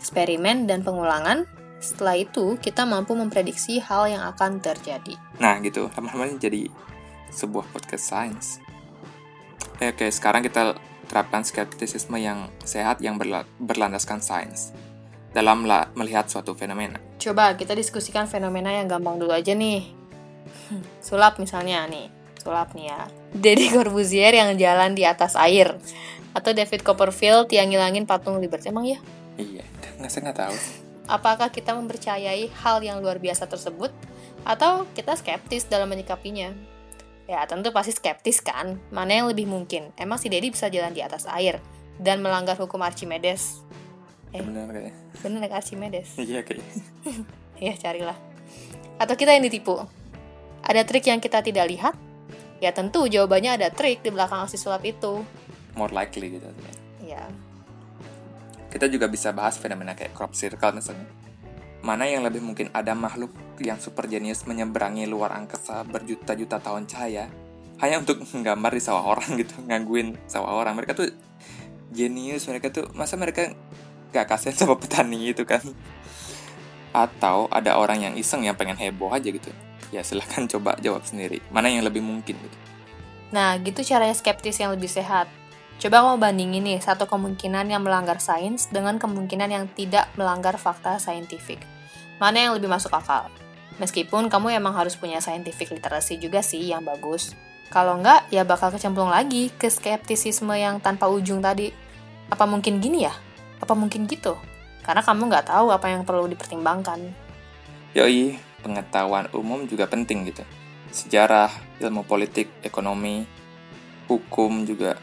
eksperimen 0.00 0.64
dan 0.64 0.80
pengulangan. 0.80 1.44
Setelah 1.78 2.18
itu, 2.18 2.58
kita 2.58 2.82
mampu 2.88 3.14
memprediksi 3.14 3.78
hal 3.78 4.08
yang 4.10 4.24
akan 4.34 4.58
terjadi. 4.58 5.14
Nah, 5.38 5.60
gitu. 5.60 5.86
Teman-teman 5.92 6.40
jadi 6.40 6.72
sebuah 7.30 7.68
podcast 7.70 8.04
sains. 8.08 8.46
Oke, 9.78 10.10
sekarang 10.10 10.42
kita 10.42 10.74
terapkan 11.06 11.46
skeptisisme 11.46 12.18
yang 12.18 12.50
sehat 12.66 12.98
yang 12.98 13.14
berla 13.14 13.46
berlandaskan 13.62 14.18
sains 14.18 14.74
dalam 15.30 15.68
melihat 15.94 16.26
suatu 16.26 16.56
fenomena. 16.56 16.98
Coba 17.20 17.54
kita 17.54 17.76
diskusikan 17.76 18.26
fenomena 18.26 18.74
yang 18.74 18.88
gampang 18.90 19.20
dulu 19.20 19.30
aja 19.30 19.54
nih. 19.54 19.86
Sulap 20.98 21.38
misalnya 21.38 21.86
nih, 21.86 22.10
sulap 22.42 22.74
nih 22.74 22.90
ya. 22.90 23.00
Deddy 23.36 23.68
Corbuzier 23.70 24.34
yang 24.34 24.56
jalan 24.58 24.96
di 24.98 25.06
atas 25.06 25.38
air. 25.38 25.78
Atau 26.36 26.52
David 26.52 26.84
Copperfield 26.84 27.48
yang 27.52 27.68
ngilangin 27.72 28.04
patung 28.04 28.40
Liberty. 28.40 28.68
Emang 28.68 28.84
ya? 28.84 29.00
Iya, 29.38 29.64
nggak 30.02 30.10
saya 30.10 30.22
nggak 30.28 30.38
tahu. 30.38 30.56
Apakah 31.08 31.48
kita 31.48 31.72
mempercayai 31.72 32.52
hal 32.52 32.84
yang 32.84 33.00
luar 33.00 33.16
biasa 33.16 33.48
tersebut? 33.48 33.88
Atau 34.44 34.84
kita 34.92 35.16
skeptis 35.16 35.64
dalam 35.64 35.88
menyikapinya? 35.88 36.52
Ya 37.28 37.44
tentu 37.44 37.68
pasti 37.72 37.92
skeptis 37.92 38.40
kan, 38.40 38.80
mana 38.88 39.20
yang 39.20 39.26
lebih 39.28 39.44
mungkin? 39.44 39.92
Emang 40.00 40.16
si 40.16 40.32
Dedi 40.32 40.48
bisa 40.48 40.72
jalan 40.72 40.96
di 40.96 41.04
atas 41.04 41.28
air 41.28 41.60
dan 42.00 42.24
melanggar 42.24 42.56
hukum 42.56 42.80
Archimedes? 42.80 43.60
Eh, 44.32 44.40
bener 44.40 44.68
kayaknya. 44.68 44.94
Bener 45.20 45.38
kayak 45.44 45.56
Archimedes? 45.60 46.08
Iya 46.28 46.40
kayaknya. 46.40 46.72
ya 47.68 47.72
carilah. 47.76 48.18
Atau 48.96 49.14
kita 49.16 49.36
yang 49.36 49.44
ditipu? 49.44 49.76
Ada 50.64 50.84
trik 50.88 51.04
yang 51.04 51.20
kita 51.20 51.44
tidak 51.44 51.68
lihat? 51.68 51.94
Ya 52.58 52.74
tentu 52.74 53.06
jawabannya 53.06 53.60
ada 53.60 53.68
trik 53.70 54.02
di 54.02 54.10
belakang 54.10 54.48
aksi 54.48 54.56
sulap 54.58 54.82
itu. 54.88 55.22
More 55.78 55.94
likely 55.94 56.34
gitu. 56.34 56.50
Iya. 56.98 57.30
Kita 58.68 58.90
juga 58.90 59.06
bisa 59.06 59.30
bahas 59.30 59.54
fenomena 59.56 59.94
kayak 59.94 60.12
crop 60.12 60.34
circle 60.34 60.74
misalnya 60.74 61.06
Mana 61.78 62.10
yang 62.10 62.26
lebih 62.26 62.42
mungkin 62.42 62.74
ada 62.74 62.90
makhluk 62.98 63.30
yang 63.62 63.78
super 63.78 64.10
jenius 64.10 64.42
menyeberangi 64.50 65.06
luar 65.06 65.30
angkasa 65.38 65.86
berjuta-juta 65.86 66.58
tahun 66.58 66.90
cahaya 66.90 67.30
hanya 67.78 68.02
untuk 68.02 68.22
menggambar 68.34 68.74
di 68.74 68.82
sawah 68.82 69.04
orang 69.06 69.38
gitu, 69.38 69.54
ngangguin 69.62 70.18
sawah 70.26 70.58
orang. 70.58 70.74
Mereka 70.74 70.98
tuh 70.98 71.08
jenius, 71.94 72.50
mereka 72.50 72.74
tuh 72.74 72.90
masa 72.94 73.14
mereka 73.14 73.54
gak 74.10 74.26
kasihan 74.26 74.56
sama 74.58 74.74
petani 74.74 75.30
itu 75.30 75.46
kan? 75.46 75.62
Atau 76.90 77.46
ada 77.54 77.78
orang 77.78 78.02
yang 78.02 78.14
iseng 78.18 78.42
yang 78.42 78.58
pengen 78.58 78.74
heboh 78.74 79.14
aja 79.14 79.30
gitu. 79.30 79.54
Ya 79.94 80.02
silahkan 80.02 80.44
coba 80.58 80.74
jawab 80.82 81.06
sendiri. 81.06 81.38
Mana 81.54 81.70
yang 81.70 81.86
lebih 81.86 82.02
mungkin 82.02 82.34
gitu. 82.34 82.58
Nah, 83.30 83.60
gitu 83.60 83.84
caranya 83.84 84.16
skeptis 84.16 84.58
yang 84.58 84.72
lebih 84.72 84.88
sehat. 84.88 85.28
Coba 85.78 86.02
kamu 86.02 86.18
bandingin 86.18 86.66
nih 86.66 86.82
satu 86.82 87.06
kemungkinan 87.06 87.70
yang 87.70 87.86
melanggar 87.86 88.18
sains 88.18 88.66
dengan 88.66 88.98
kemungkinan 88.98 89.46
yang 89.46 89.70
tidak 89.78 90.10
melanggar 90.18 90.58
fakta 90.58 90.98
saintifik. 90.98 91.62
Mana 92.18 92.50
yang 92.50 92.58
lebih 92.58 92.66
masuk 92.66 92.90
akal? 92.90 93.30
Meskipun 93.78 94.26
kamu 94.26 94.58
emang 94.58 94.74
harus 94.74 94.98
punya 94.98 95.22
scientific 95.22 95.70
literasi 95.70 96.18
juga 96.18 96.42
sih 96.42 96.66
yang 96.66 96.82
bagus. 96.82 97.38
Kalau 97.70 97.94
enggak, 97.94 98.26
ya 98.34 98.42
bakal 98.42 98.74
kecemplung 98.74 99.14
lagi 99.14 99.54
ke 99.54 99.70
skeptisisme 99.70 100.50
yang 100.58 100.82
tanpa 100.82 101.06
ujung 101.06 101.38
tadi. 101.38 101.70
Apa 102.26 102.42
mungkin 102.42 102.82
gini 102.82 103.06
ya? 103.06 103.14
Apa 103.62 103.78
mungkin 103.78 104.10
gitu? 104.10 104.34
Karena 104.82 105.06
kamu 105.06 105.30
nggak 105.30 105.46
tahu 105.46 105.70
apa 105.70 105.94
yang 105.94 106.02
perlu 106.02 106.26
dipertimbangkan. 106.26 107.06
Yoi, 107.94 108.34
pengetahuan 108.66 109.30
umum 109.30 109.62
juga 109.70 109.86
penting 109.86 110.26
gitu. 110.26 110.42
Sejarah, 110.90 111.54
ilmu 111.78 112.02
politik, 112.02 112.50
ekonomi, 112.66 113.22
hukum 114.10 114.66
juga 114.66 114.98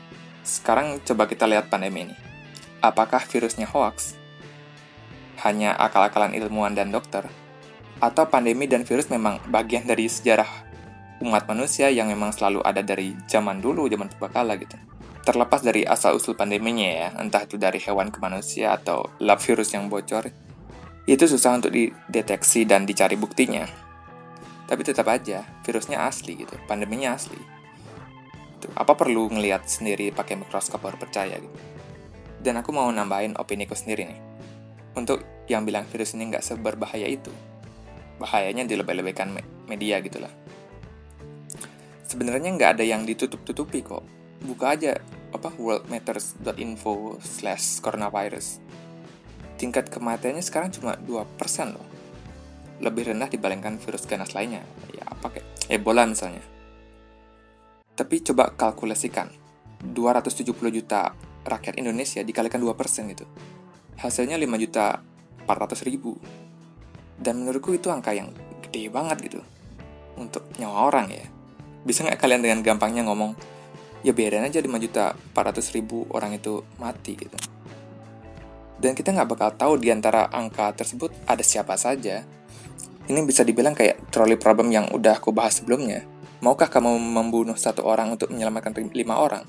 sekarang 0.46 1.02
coba 1.02 1.26
kita 1.26 1.50
lihat 1.50 1.74
pandemi 1.74 2.06
ini. 2.06 2.16
Apakah 2.78 3.26
virusnya 3.26 3.66
hoax? 3.66 4.14
Hanya 5.42 5.74
akal-akalan 5.74 6.38
ilmuwan 6.38 6.78
dan 6.78 6.94
dokter? 6.94 7.26
Atau 7.98 8.30
pandemi 8.30 8.70
dan 8.70 8.86
virus 8.86 9.10
memang 9.10 9.42
bagian 9.50 9.90
dari 9.90 10.06
sejarah 10.06 10.48
umat 11.26 11.50
manusia 11.50 11.90
yang 11.90 12.14
memang 12.14 12.30
selalu 12.30 12.62
ada 12.62 12.86
dari 12.86 13.18
zaman 13.26 13.58
dulu, 13.58 13.90
zaman 13.90 14.06
purbakala 14.06 14.54
gitu. 14.62 14.78
Terlepas 15.26 15.66
dari 15.66 15.82
asal-usul 15.82 16.38
pandeminya 16.38 16.86
ya, 16.86 17.08
entah 17.18 17.42
itu 17.42 17.58
dari 17.58 17.82
hewan 17.82 18.14
ke 18.14 18.22
manusia 18.22 18.78
atau 18.78 19.10
lab 19.18 19.42
virus 19.42 19.74
yang 19.74 19.90
bocor, 19.90 20.30
itu 21.10 21.26
susah 21.26 21.58
untuk 21.58 21.74
dideteksi 21.74 22.70
dan 22.70 22.86
dicari 22.86 23.18
buktinya. 23.18 23.66
Tapi 24.70 24.82
tetap 24.86 25.10
aja, 25.10 25.42
virusnya 25.66 26.06
asli 26.06 26.46
gitu, 26.46 26.54
pandeminya 26.70 27.18
asli 27.18 27.56
gitu. 28.66 28.74
Apa 28.74 28.98
perlu 28.98 29.30
ngelihat 29.30 29.70
sendiri 29.70 30.10
pakai 30.10 30.42
mikroskop 30.42 30.82
baru 30.82 30.98
percaya 30.98 31.38
gitu. 31.38 31.54
Dan 32.42 32.58
aku 32.62 32.74
mau 32.74 32.90
nambahin 32.90 33.38
opini 33.38 33.70
ku 33.70 33.78
sendiri 33.78 34.10
nih. 34.10 34.20
Untuk 34.98 35.22
yang 35.46 35.62
bilang 35.66 35.86
virus 35.86 36.18
ini 36.18 36.34
nggak 36.34 36.42
seberbahaya 36.42 37.06
itu. 37.06 37.30
Bahayanya 38.18 38.66
dilebih-lebihkan 38.66 39.30
media 39.70 40.02
gitu 40.02 40.18
lah. 40.18 40.34
Sebenarnya 42.06 42.54
nggak 42.54 42.80
ada 42.80 42.86
yang 42.86 43.06
ditutup-tutupi 43.06 43.86
kok. 43.86 44.06
Buka 44.46 44.78
aja 44.78 44.98
apa 45.34 45.52
worldmatters.info 45.58 47.20
slash 47.22 47.82
coronavirus. 47.82 48.62
Tingkat 49.56 49.90
kematiannya 49.90 50.44
sekarang 50.44 50.70
cuma 50.76 50.96
2% 51.02 51.76
loh. 51.76 51.88
Lebih 52.80 53.16
rendah 53.16 53.32
dibandingkan 53.32 53.80
virus 53.80 54.06
ganas 54.06 54.36
lainnya. 54.36 54.64
Ya 54.94 55.04
apa 55.08 55.34
kayak 55.34 55.48
Ebola 55.66 56.06
misalnya 56.06 56.55
tapi 57.96 58.20
coba 58.20 58.52
kalkulasikan, 58.52 59.32
270 59.80 60.52
juta 60.68 61.16
rakyat 61.48 61.80
Indonesia 61.80 62.20
dikalikan 62.20 62.60
2% 62.60 62.76
gitu. 63.16 63.24
Hasilnya 63.96 64.36
5 64.36 64.60
juta 64.60 65.00
400 65.48 65.88
ribu. 65.88 66.20
Dan 67.16 67.48
menurutku 67.48 67.72
itu 67.72 67.88
angka 67.88 68.12
yang 68.12 68.36
gede 68.68 68.92
banget 68.92 69.18
gitu. 69.32 69.40
Untuk 70.20 70.44
nyawa 70.60 70.92
orang 70.92 71.08
ya. 71.08 71.24
Bisa 71.88 72.04
nggak 72.04 72.20
kalian 72.20 72.44
dengan 72.44 72.60
gampangnya 72.60 73.08
ngomong, 73.08 73.32
ya 74.04 74.12
biarin 74.12 74.44
aja 74.44 74.60
5 74.60 74.68
juta 74.84 75.16
400 75.32 75.76
ribu 75.80 76.04
orang 76.12 76.36
itu 76.36 76.68
mati 76.76 77.16
gitu. 77.16 77.40
Dan 78.76 78.92
kita 78.92 79.16
nggak 79.16 79.30
bakal 79.32 79.50
tahu 79.56 79.74
di 79.80 79.88
antara 79.88 80.28
angka 80.28 80.76
tersebut 80.76 81.16
ada 81.24 81.40
siapa 81.40 81.80
saja. 81.80 82.28
Ini 83.08 83.24
bisa 83.24 83.48
dibilang 83.48 83.72
kayak 83.72 84.12
trolley 84.12 84.36
problem 84.36 84.68
yang 84.74 84.92
udah 84.92 85.22
aku 85.22 85.32
bahas 85.32 85.62
sebelumnya 85.64 86.15
Maukah 86.46 86.70
kamu 86.70 87.02
membunuh 87.02 87.58
satu 87.58 87.82
orang 87.82 88.14
untuk 88.14 88.30
menyelamatkan 88.30 88.78
lima 88.94 89.18
orang? 89.18 89.42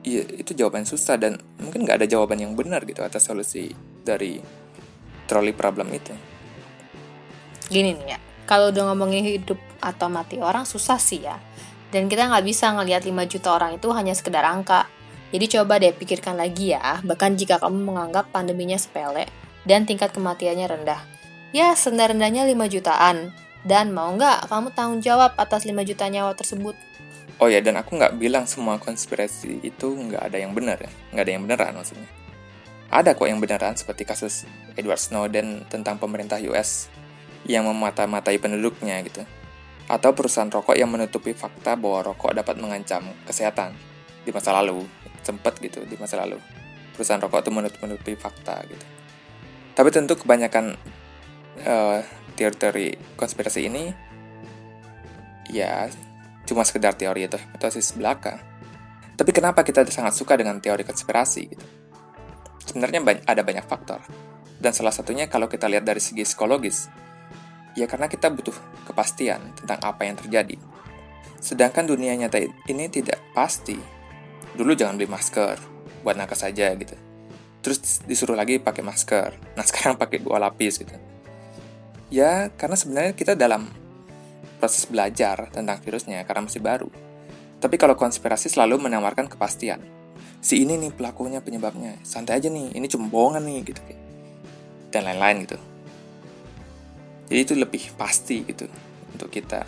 Iya, 0.00 0.24
itu 0.40 0.56
jawaban 0.56 0.88
susah 0.88 1.20
dan 1.20 1.36
mungkin 1.60 1.84
nggak 1.84 2.00
ada 2.00 2.08
jawaban 2.08 2.40
yang 2.40 2.56
benar 2.56 2.80
gitu 2.88 3.04
atas 3.04 3.28
solusi 3.28 3.76
dari 4.08 4.40
trolley 5.28 5.52
problem 5.52 5.92
itu. 5.92 6.16
Gini 7.68 7.92
nih 7.92 8.16
ya, 8.16 8.18
kalau 8.48 8.72
udah 8.72 8.88
ngomongin 8.88 9.20
hidup 9.20 9.60
atau 9.84 10.08
mati 10.08 10.40
orang 10.40 10.64
susah 10.64 10.96
sih 10.96 11.28
ya. 11.28 11.36
Dan 11.92 12.08
kita 12.08 12.32
nggak 12.32 12.44
bisa 12.48 12.72
ngelihat 12.72 13.04
5 13.04 13.12
juta 13.28 13.48
orang 13.52 13.76
itu 13.76 13.92
hanya 13.92 14.16
sekedar 14.16 14.48
angka. 14.48 14.88
Jadi 15.28 15.60
coba 15.60 15.76
deh 15.76 15.92
pikirkan 15.92 16.40
lagi 16.40 16.72
ya, 16.72 17.04
bahkan 17.04 17.36
jika 17.36 17.60
kamu 17.60 17.84
menganggap 17.84 18.32
pandeminya 18.32 18.80
sepele 18.80 19.28
dan 19.68 19.84
tingkat 19.84 20.16
kematiannya 20.16 20.72
rendah. 20.72 21.04
Ya, 21.52 21.76
serendah-rendahnya 21.76 22.48
5 22.48 22.64
jutaan, 22.72 23.36
dan 23.66 23.90
mau 23.90 24.14
nggak 24.14 24.46
kamu 24.46 24.68
tanggung 24.74 25.00
jawab 25.02 25.34
atas 25.34 25.66
5 25.66 25.74
juta 25.82 26.06
nyawa 26.06 26.34
tersebut? 26.34 26.78
Oh 27.38 27.46
ya, 27.46 27.62
dan 27.62 27.78
aku 27.78 27.94
nggak 27.94 28.18
bilang 28.18 28.50
semua 28.50 28.82
konspirasi 28.82 29.62
itu 29.62 29.86
nggak 29.94 30.26
ada 30.26 30.38
yang 30.42 30.50
benar 30.58 30.78
ya. 30.82 30.90
Nggak 31.14 31.22
ada 31.22 31.32
yang 31.32 31.42
beneran 31.46 31.72
maksudnya. 31.78 32.10
Ada 32.90 33.14
kok 33.14 33.30
yang 33.30 33.38
beneran 33.38 33.78
seperti 33.78 34.02
kasus 34.02 34.42
Edward 34.74 34.98
Snowden 34.98 35.62
tentang 35.70 36.02
pemerintah 36.02 36.42
US 36.50 36.90
yang 37.46 37.70
memata-matai 37.70 38.42
penduduknya 38.42 38.98
gitu. 39.06 39.22
Atau 39.86 40.18
perusahaan 40.18 40.50
rokok 40.50 40.74
yang 40.74 40.90
menutupi 40.90 41.30
fakta 41.30 41.78
bahwa 41.78 42.10
rokok 42.10 42.34
dapat 42.34 42.58
mengancam 42.58 43.06
kesehatan 43.22 43.70
di 44.26 44.34
masa 44.34 44.50
lalu. 44.58 44.82
Sempet 45.22 45.62
gitu 45.62 45.86
di 45.86 45.94
masa 45.94 46.18
lalu. 46.18 46.42
Perusahaan 46.98 47.22
rokok 47.22 47.46
itu 47.46 47.50
menutupi 47.54 48.18
fakta 48.18 48.66
gitu. 48.66 48.86
Tapi 49.78 49.88
tentu 49.94 50.18
kebanyakan 50.18 50.74
uh, 51.62 52.02
teori-teori 52.38 53.18
konspirasi 53.18 53.60
ini 53.66 53.90
ya 55.50 55.90
cuma 56.46 56.62
sekedar 56.62 56.94
teori 56.94 57.26
atau 57.26 57.42
hipotesis 57.42 57.98
belaka. 57.98 58.38
Tapi 59.18 59.30
kenapa 59.34 59.66
kita 59.66 59.82
sangat 59.90 60.14
suka 60.14 60.38
dengan 60.38 60.62
teori 60.62 60.86
konspirasi 60.86 61.42
gitu? 61.50 61.66
Sebenarnya 62.62 63.02
ada 63.26 63.42
banyak 63.42 63.66
faktor. 63.66 63.98
Dan 64.58 64.70
salah 64.70 64.94
satunya 64.94 65.26
kalau 65.26 65.50
kita 65.50 65.66
lihat 65.66 65.82
dari 65.82 65.98
segi 65.98 66.22
psikologis, 66.22 66.86
ya 67.74 67.90
karena 67.90 68.06
kita 68.06 68.30
butuh 68.30 68.54
kepastian 68.86 69.58
tentang 69.58 69.82
apa 69.82 70.06
yang 70.06 70.14
terjadi. 70.14 70.54
Sedangkan 71.42 71.90
dunia 71.90 72.14
nyata 72.14 72.38
ini 72.70 72.86
tidak 72.86 73.18
pasti. 73.34 73.78
Dulu 74.54 74.74
jangan 74.74 74.98
beli 74.98 75.10
masker, 75.10 75.58
buat 76.02 76.14
nakes 76.14 76.46
saja 76.46 76.70
gitu 76.78 77.08
terus 77.62 78.00
disuruh 78.06 78.38
lagi 78.38 78.62
pakai 78.62 78.80
masker 78.80 79.30
nah 79.58 79.64
sekarang 79.68 79.98
pakai 79.98 80.22
dua 80.22 80.38
lapis 80.40 80.82
gitu 80.82 80.94
ya 82.08 82.48
karena 82.56 82.76
sebenarnya 82.76 83.12
kita 83.16 83.32
dalam 83.36 83.68
proses 84.58 84.84
belajar 84.90 85.48
tentang 85.54 85.78
virusnya 85.80 86.24
karena 86.26 86.44
masih 86.44 86.60
baru. 86.60 86.90
Tapi 87.58 87.74
kalau 87.78 87.98
konspirasi 87.98 88.50
selalu 88.50 88.78
menawarkan 88.90 89.26
kepastian. 89.30 89.82
Si 90.38 90.62
ini 90.62 90.78
nih 90.78 90.94
pelakunya 90.94 91.42
penyebabnya. 91.42 91.98
Santai 92.06 92.38
aja 92.38 92.46
nih 92.50 92.74
ini 92.74 92.86
cuma 92.86 93.10
nih 93.38 93.58
gitu. 93.66 93.82
Dan 94.94 95.06
lain-lain 95.06 95.46
gitu. 95.46 95.58
Jadi 97.28 97.40
itu 97.44 97.54
lebih 97.58 97.82
pasti 97.98 98.46
gitu 98.46 98.64
untuk 99.12 99.28
kita. 99.28 99.66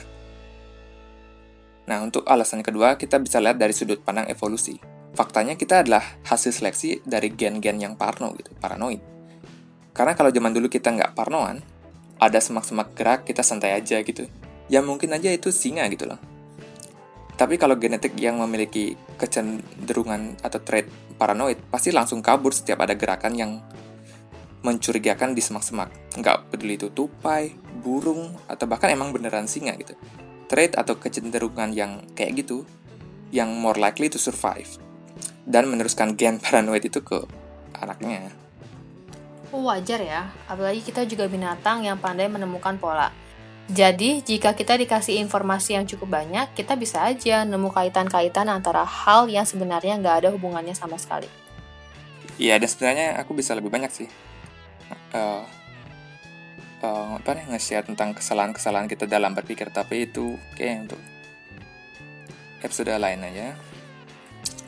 Nah, 1.91 1.99
untuk 2.07 2.23
alasan 2.23 2.63
kedua, 2.63 2.95
kita 2.95 3.19
bisa 3.19 3.43
lihat 3.43 3.59
dari 3.59 3.75
sudut 3.75 4.01
pandang 4.01 4.31
evolusi. 4.31 4.79
Faktanya 5.11 5.59
kita 5.59 5.83
adalah 5.83 6.23
hasil 6.23 6.55
seleksi 6.55 7.03
dari 7.03 7.35
gen-gen 7.35 7.83
yang 7.83 7.99
parno 7.99 8.31
gitu, 8.39 8.55
paranoid. 8.55 9.03
Karena 9.91 10.15
kalau 10.15 10.31
zaman 10.31 10.55
dulu 10.55 10.71
kita 10.71 10.95
nggak 10.95 11.19
parnoan, 11.19 11.59
ada 12.21 12.39
semak-semak 12.39 12.93
gerak, 12.93 13.21
kita 13.25 13.41
santai 13.41 13.75
aja 13.75 13.99
gitu. 14.05 14.29
Ya 14.69 14.85
mungkin 14.85 15.11
aja 15.17 15.33
itu 15.33 15.49
singa 15.51 15.89
gitu 15.89 16.07
loh. 16.07 16.21
Tapi 17.35 17.57
kalau 17.57 17.81
genetik 17.81 18.13
yang 18.21 18.37
memiliki 18.37 18.95
kecenderungan 19.17 20.37
atau 20.45 20.61
trait 20.61 20.87
paranoid, 21.17 21.57
pasti 21.73 21.89
langsung 21.89 22.21
kabur 22.21 22.53
setiap 22.53 22.85
ada 22.85 22.93
gerakan 22.93 23.33
yang 23.33 23.53
mencurigakan 24.61 25.33
di 25.33 25.41
semak-semak. 25.41 25.89
Nggak 26.21 26.53
peduli 26.53 26.77
itu 26.77 26.93
tupai, 26.93 27.57
burung, 27.81 28.37
atau 28.45 28.69
bahkan 28.69 28.93
emang 28.93 29.17
beneran 29.17 29.49
singa 29.49 29.73
gitu 29.81 29.97
trait 30.51 30.75
atau 30.75 30.99
kecenderungan 30.99 31.71
yang 31.71 32.03
kayak 32.19 32.43
gitu 32.43 32.67
yang 33.31 33.55
more 33.55 33.79
likely 33.79 34.11
to 34.11 34.19
survive 34.19 34.67
dan 35.47 35.71
meneruskan 35.71 36.19
gen 36.19 36.37
paranoid 36.43 36.83
itu 36.83 36.99
ke 37.07 37.23
anaknya. 37.79 38.35
Wajar 39.59 39.99
ya, 39.99 40.31
apalagi 40.47 40.79
kita 40.87 41.03
juga 41.03 41.27
binatang 41.27 41.83
yang 41.83 41.99
pandai 41.99 42.31
menemukan 42.31 42.79
pola. 42.79 43.11
Jadi, 43.71 44.23
jika 44.23 44.55
kita 44.55 44.79
dikasih 44.79 45.19
informasi 45.23 45.79
yang 45.79 45.87
cukup 45.87 46.23
banyak, 46.23 46.55
kita 46.55 46.75
bisa 46.79 47.03
aja 47.03 47.43
nemu 47.43 47.71
kaitan-kaitan 47.71 48.47
antara 48.47 48.87
hal 48.87 49.27
yang 49.27 49.47
sebenarnya 49.47 49.99
nggak 49.99 50.17
ada 50.27 50.29
hubungannya 50.35 50.75
sama 50.75 50.99
sekali. 50.99 51.31
Iya, 52.39 52.59
dan 52.59 52.69
sebenarnya 52.71 53.07
aku 53.19 53.35
bisa 53.35 53.55
lebih 53.55 53.71
banyak 53.71 53.91
sih. 53.91 54.09
Uh, 55.15 55.47
uh, 56.85 57.17
apa 57.17 57.47
nge-share 57.49 57.87
tentang 57.87 58.17
kesalahan-kesalahan 58.17 58.89
kita 58.89 59.05
dalam 59.05 59.37
berpikir 59.37 59.69
tapi 59.73 60.09
itu 60.09 60.37
kayak 60.57 60.91
untuk 60.91 61.01
episode 62.61 62.93
lain 62.93 63.25
aja 63.25 63.57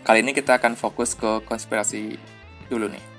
kali 0.04 0.24
ini 0.24 0.32
kita 0.32 0.56
akan 0.60 0.76
fokus 0.76 1.16
ke 1.16 1.44
konspirasi 1.44 2.16
dulu 2.68 2.88
nih 2.88 3.11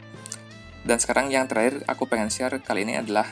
dan 0.84 1.00
sekarang 1.00 1.32
yang 1.32 1.48
terakhir 1.48 1.84
aku 1.88 2.08
pengen 2.08 2.28
share 2.28 2.60
kali 2.60 2.84
ini 2.84 3.00
adalah 3.00 3.28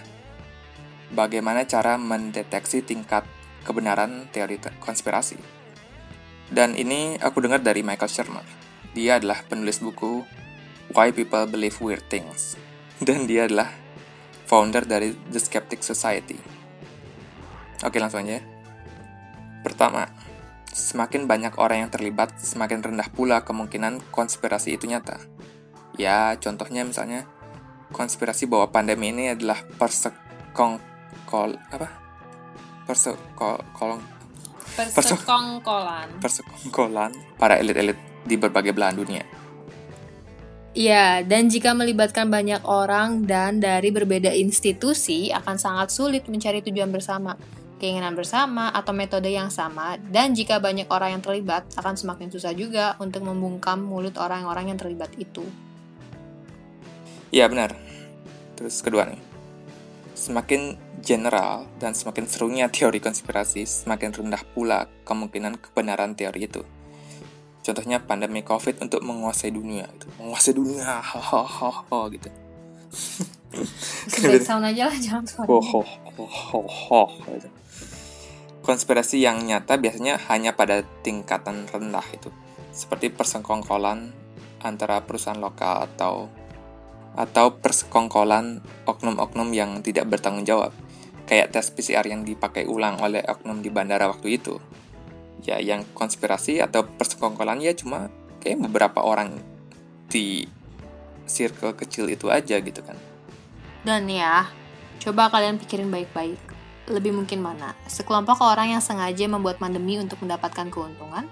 bagaimana 1.11 1.67
cara 1.67 1.99
mendeteksi 1.99 2.83
tingkat 2.83 3.27
kebenaran 3.67 4.31
teori 4.31 4.59
konspirasi 4.79 5.37
dan 6.51 6.75
ini 6.75 7.19
aku 7.19 7.43
dengar 7.43 7.59
dari 7.63 7.83
Michael 7.83 8.11
Shermer 8.11 8.47
dia 8.91 9.19
adalah 9.19 9.43
penulis 9.47 9.79
buku 9.79 10.23
Why 10.91 11.15
People 11.15 11.47
Believe 11.47 11.79
Weird 11.79 12.07
Things 12.11 12.59
dan 13.05 13.27
dia 13.27 13.47
adalah 13.47 13.71
founder 14.51 14.83
dari 14.83 15.15
The 15.31 15.39
Skeptic 15.39 15.79
Society. 15.79 16.35
Oke, 17.87 18.03
langsung 18.03 18.27
aja. 18.27 18.43
Pertama, 19.63 20.11
semakin 20.75 21.23
banyak 21.23 21.55
orang 21.55 21.87
yang 21.87 21.91
terlibat, 21.91 22.35
semakin 22.35 22.83
rendah 22.83 23.07
pula 23.15 23.47
kemungkinan 23.47 24.03
konspirasi 24.11 24.75
itu 24.75 24.91
nyata. 24.91 25.23
Ya, 25.95 26.35
contohnya 26.43 26.83
misalnya 26.83 27.23
konspirasi 27.91 28.47
bahwa 28.47 28.71
pandemi 28.71 29.11
ini 29.11 29.35
adalah 29.35 29.61
persekongkol 29.77 31.59
apa? 31.69 31.87
Persekol 32.87 33.61
persekongkolan. 34.75 36.07
Persekongkolan 36.23 37.11
para 37.35 37.59
elit-elit 37.59 37.99
di 38.23 38.35
berbagai 38.39 38.71
belahan 38.71 38.97
dunia. 38.97 39.23
Ya, 40.71 41.19
dan 41.19 41.51
jika 41.51 41.75
melibatkan 41.75 42.31
banyak 42.31 42.63
orang 42.63 43.27
dan 43.27 43.59
dari 43.59 43.91
berbeda 43.91 44.31
institusi 44.31 45.27
akan 45.27 45.59
sangat 45.59 45.91
sulit 45.91 46.23
mencari 46.31 46.63
tujuan 46.63 46.87
bersama, 46.87 47.35
keinginan 47.75 48.15
bersama, 48.15 48.71
atau 48.71 48.95
metode 48.95 49.27
yang 49.27 49.51
sama. 49.51 49.99
Dan 49.99 50.31
jika 50.31 50.63
banyak 50.63 50.87
orang 50.87 51.19
yang 51.19 51.23
terlibat, 51.23 51.67
akan 51.75 51.99
semakin 51.99 52.31
susah 52.31 52.55
juga 52.55 52.95
untuk 53.03 53.27
membungkam 53.27 53.83
mulut 53.83 54.15
orang-orang 54.15 54.71
yang 54.71 54.79
terlibat 54.79 55.11
itu. 55.19 55.43
Iya 57.31 57.47
benar. 57.47 57.79
Terus 58.59 58.83
kedua 58.83 59.07
nih, 59.07 59.19
semakin 60.13 60.75
general 61.01 61.65
dan 61.79 61.95
semakin 61.95 62.27
serunya 62.27 62.67
teori 62.67 62.99
konspirasi, 62.99 63.65
semakin 63.65 64.11
rendah 64.11 64.43
pula 64.53 64.85
kemungkinan 65.07 65.57
kebenaran 65.57 66.13
teori 66.13 66.45
itu. 66.45 66.61
Contohnya 67.61 68.03
pandemi 68.03 68.43
COVID 68.43 68.83
untuk 68.83 69.01
menguasai 69.05 69.53
dunia 69.53 69.87
gitu. 69.95 70.07
Menguasai 70.19 70.53
dunia, 70.53 70.99
hahaha 70.99 72.01
gitu. 72.11 72.29
Back 74.27 74.43
sound 74.43 74.65
aja 74.67 74.89
lah, 74.89 74.97
jangan 74.97 75.25
suara. 75.25 75.47
Ho, 75.47 75.59
ho, 75.61 75.81
ho, 76.19 76.61
ho, 76.67 77.03
gitu. 77.37 77.49
Konspirasi 78.61 79.23
yang 79.23 79.41
nyata 79.45 79.79
biasanya 79.79 80.19
hanya 80.29 80.53
pada 80.53 80.83
tingkatan 81.01 81.65
rendah 81.69 82.05
itu. 82.13 82.29
Seperti 82.73 83.09
persekongkolan 83.09 84.13
antara 84.61 85.01
perusahaan 85.01 85.41
lokal 85.41 85.89
atau 85.89 86.29
atau 87.15 87.59
persekongkolan 87.59 88.63
oknum-oknum 88.87 89.49
yang 89.51 89.83
tidak 89.83 90.07
bertanggung 90.07 90.47
jawab. 90.47 90.71
Kayak 91.27 91.55
tes 91.55 91.71
PCR 91.71 92.03
yang 92.07 92.27
dipakai 92.27 92.67
ulang 92.67 92.99
oleh 92.99 93.23
oknum 93.23 93.63
di 93.63 93.71
bandara 93.71 94.11
waktu 94.11 94.35
itu 94.35 94.59
ya 95.41 95.57
yang 95.57 95.81
konspirasi 95.97 96.61
atau 96.61 96.85
persekongkolan 96.85 97.65
ya 97.65 97.73
cuma 97.73 98.13
kayak 98.41 98.61
beberapa 98.69 99.01
orang 99.01 99.41
di 100.09 100.45
circle 101.25 101.73
kecil 101.73 102.09
itu 102.09 102.29
aja 102.29 102.61
gitu 102.61 102.81
kan. 102.85 102.97
Dan 103.81 104.05
ya, 104.05 104.45
coba 105.01 105.33
kalian 105.33 105.57
pikirin 105.57 105.89
baik-baik. 105.89 106.37
Lebih 106.89 107.13
mungkin 107.15 107.41
mana? 107.41 107.73
Sekelompok 107.89 108.41
orang 108.43 108.77
yang 108.77 108.83
sengaja 108.83 109.25
membuat 109.25 109.57
pandemi 109.57 109.97
untuk 109.97 110.21
mendapatkan 110.21 110.69
keuntungan 110.69 111.25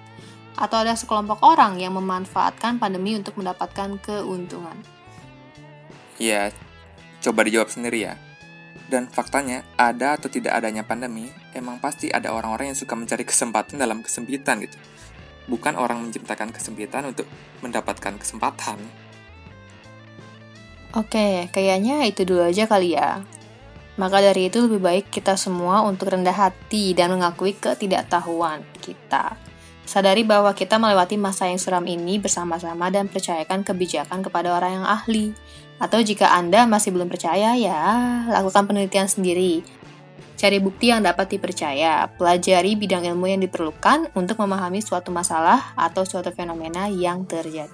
atau 0.58 0.78
ada 0.82 0.98
sekelompok 0.98 1.46
orang 1.46 1.78
yang 1.78 1.94
memanfaatkan 1.94 2.82
pandemi 2.82 3.14
untuk 3.14 3.38
mendapatkan 3.38 4.00
keuntungan? 4.02 4.78
Ya, 6.20 6.52
coba 7.24 7.48
dijawab 7.48 7.72
sendiri 7.72 8.12
ya. 8.12 8.20
Dan 8.92 9.08
faktanya, 9.08 9.64
ada 9.80 10.20
atau 10.20 10.28
tidak 10.28 10.60
adanya 10.60 10.84
pandemi, 10.84 11.32
emang 11.56 11.80
pasti 11.80 12.12
ada 12.12 12.36
orang-orang 12.36 12.76
yang 12.76 12.80
suka 12.80 12.98
mencari 12.98 13.24
kesempatan 13.24 13.80
dalam 13.80 14.04
kesempitan 14.04 14.60
gitu. 14.66 14.76
Bukan 15.48 15.80
orang 15.80 16.04
menciptakan 16.04 16.52
kesempitan 16.52 17.08
untuk 17.08 17.26
mendapatkan 17.64 18.20
kesempatan. 18.20 18.78
Oke, 20.98 21.48
kayaknya 21.54 22.04
itu 22.10 22.26
dulu 22.26 22.50
aja 22.50 22.66
kali 22.66 22.98
ya. 22.98 23.22
Maka 23.96 24.26
dari 24.26 24.50
itu 24.50 24.64
lebih 24.66 24.82
baik 24.82 25.06
kita 25.14 25.38
semua 25.38 25.86
untuk 25.86 26.10
rendah 26.10 26.34
hati 26.34 26.98
dan 26.98 27.14
mengakui 27.14 27.54
ketidaktahuan 27.54 28.66
kita. 28.82 29.49
Sadari 29.90 30.22
bahwa 30.22 30.54
kita 30.54 30.78
melewati 30.78 31.18
masa 31.18 31.50
yang 31.50 31.58
suram 31.58 31.82
ini 31.90 32.22
bersama-sama 32.22 32.94
dan 32.94 33.10
percayakan 33.10 33.66
kebijakan 33.66 34.22
kepada 34.22 34.54
orang 34.54 34.78
yang 34.78 34.86
ahli. 34.86 35.34
Atau 35.82 36.06
jika 36.06 36.30
Anda 36.30 36.70
masih 36.70 36.94
belum 36.94 37.10
percaya, 37.10 37.58
ya 37.58 37.82
lakukan 38.30 38.70
penelitian 38.70 39.10
sendiri. 39.10 39.66
Cari 40.38 40.62
bukti 40.62 40.94
yang 40.94 41.02
dapat 41.02 41.34
dipercaya, 41.34 42.06
pelajari 42.06 42.78
bidang 42.78 43.02
ilmu 43.02 43.34
yang 43.34 43.42
diperlukan 43.42 44.14
untuk 44.14 44.38
memahami 44.38 44.78
suatu 44.78 45.10
masalah 45.10 45.74
atau 45.74 46.06
suatu 46.06 46.30
fenomena 46.38 46.86
yang 46.86 47.26
terjadi. 47.26 47.74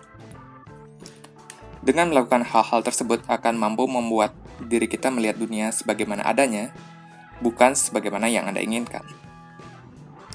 Dengan 1.83 2.15
melakukan 2.15 2.47
hal-hal 2.47 2.79
tersebut 2.79 3.27
akan 3.27 3.59
mampu 3.59 3.91
membuat 3.91 4.31
diri 4.63 4.87
kita 4.87 5.11
melihat 5.11 5.35
dunia 5.35 5.75
sebagaimana 5.75 6.23
adanya, 6.23 6.71
bukan 7.43 7.75
sebagaimana 7.75 8.31
yang 8.31 8.47
Anda 8.47 8.63
inginkan. 8.63 9.03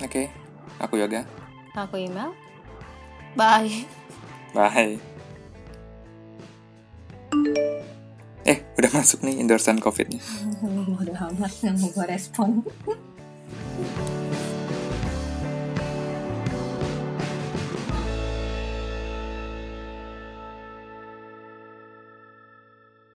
Oke, 0.05 0.29
aku 0.77 1.01
Yoga. 1.01 1.40
Aku 1.75 1.97
Email. 1.97 2.35
Bye. 3.39 3.87
Bye. 4.51 4.99
Eh, 8.43 8.59
udah 8.75 8.91
masuk 8.91 9.23
nih 9.23 9.39
endorsean 9.39 9.79
COVID-nya. 9.79 10.19
Udah 11.01 11.31
amat, 11.31 11.53
nggak 11.63 11.75
mau 11.79 11.89
gue 11.95 12.07
respon. 12.11 12.51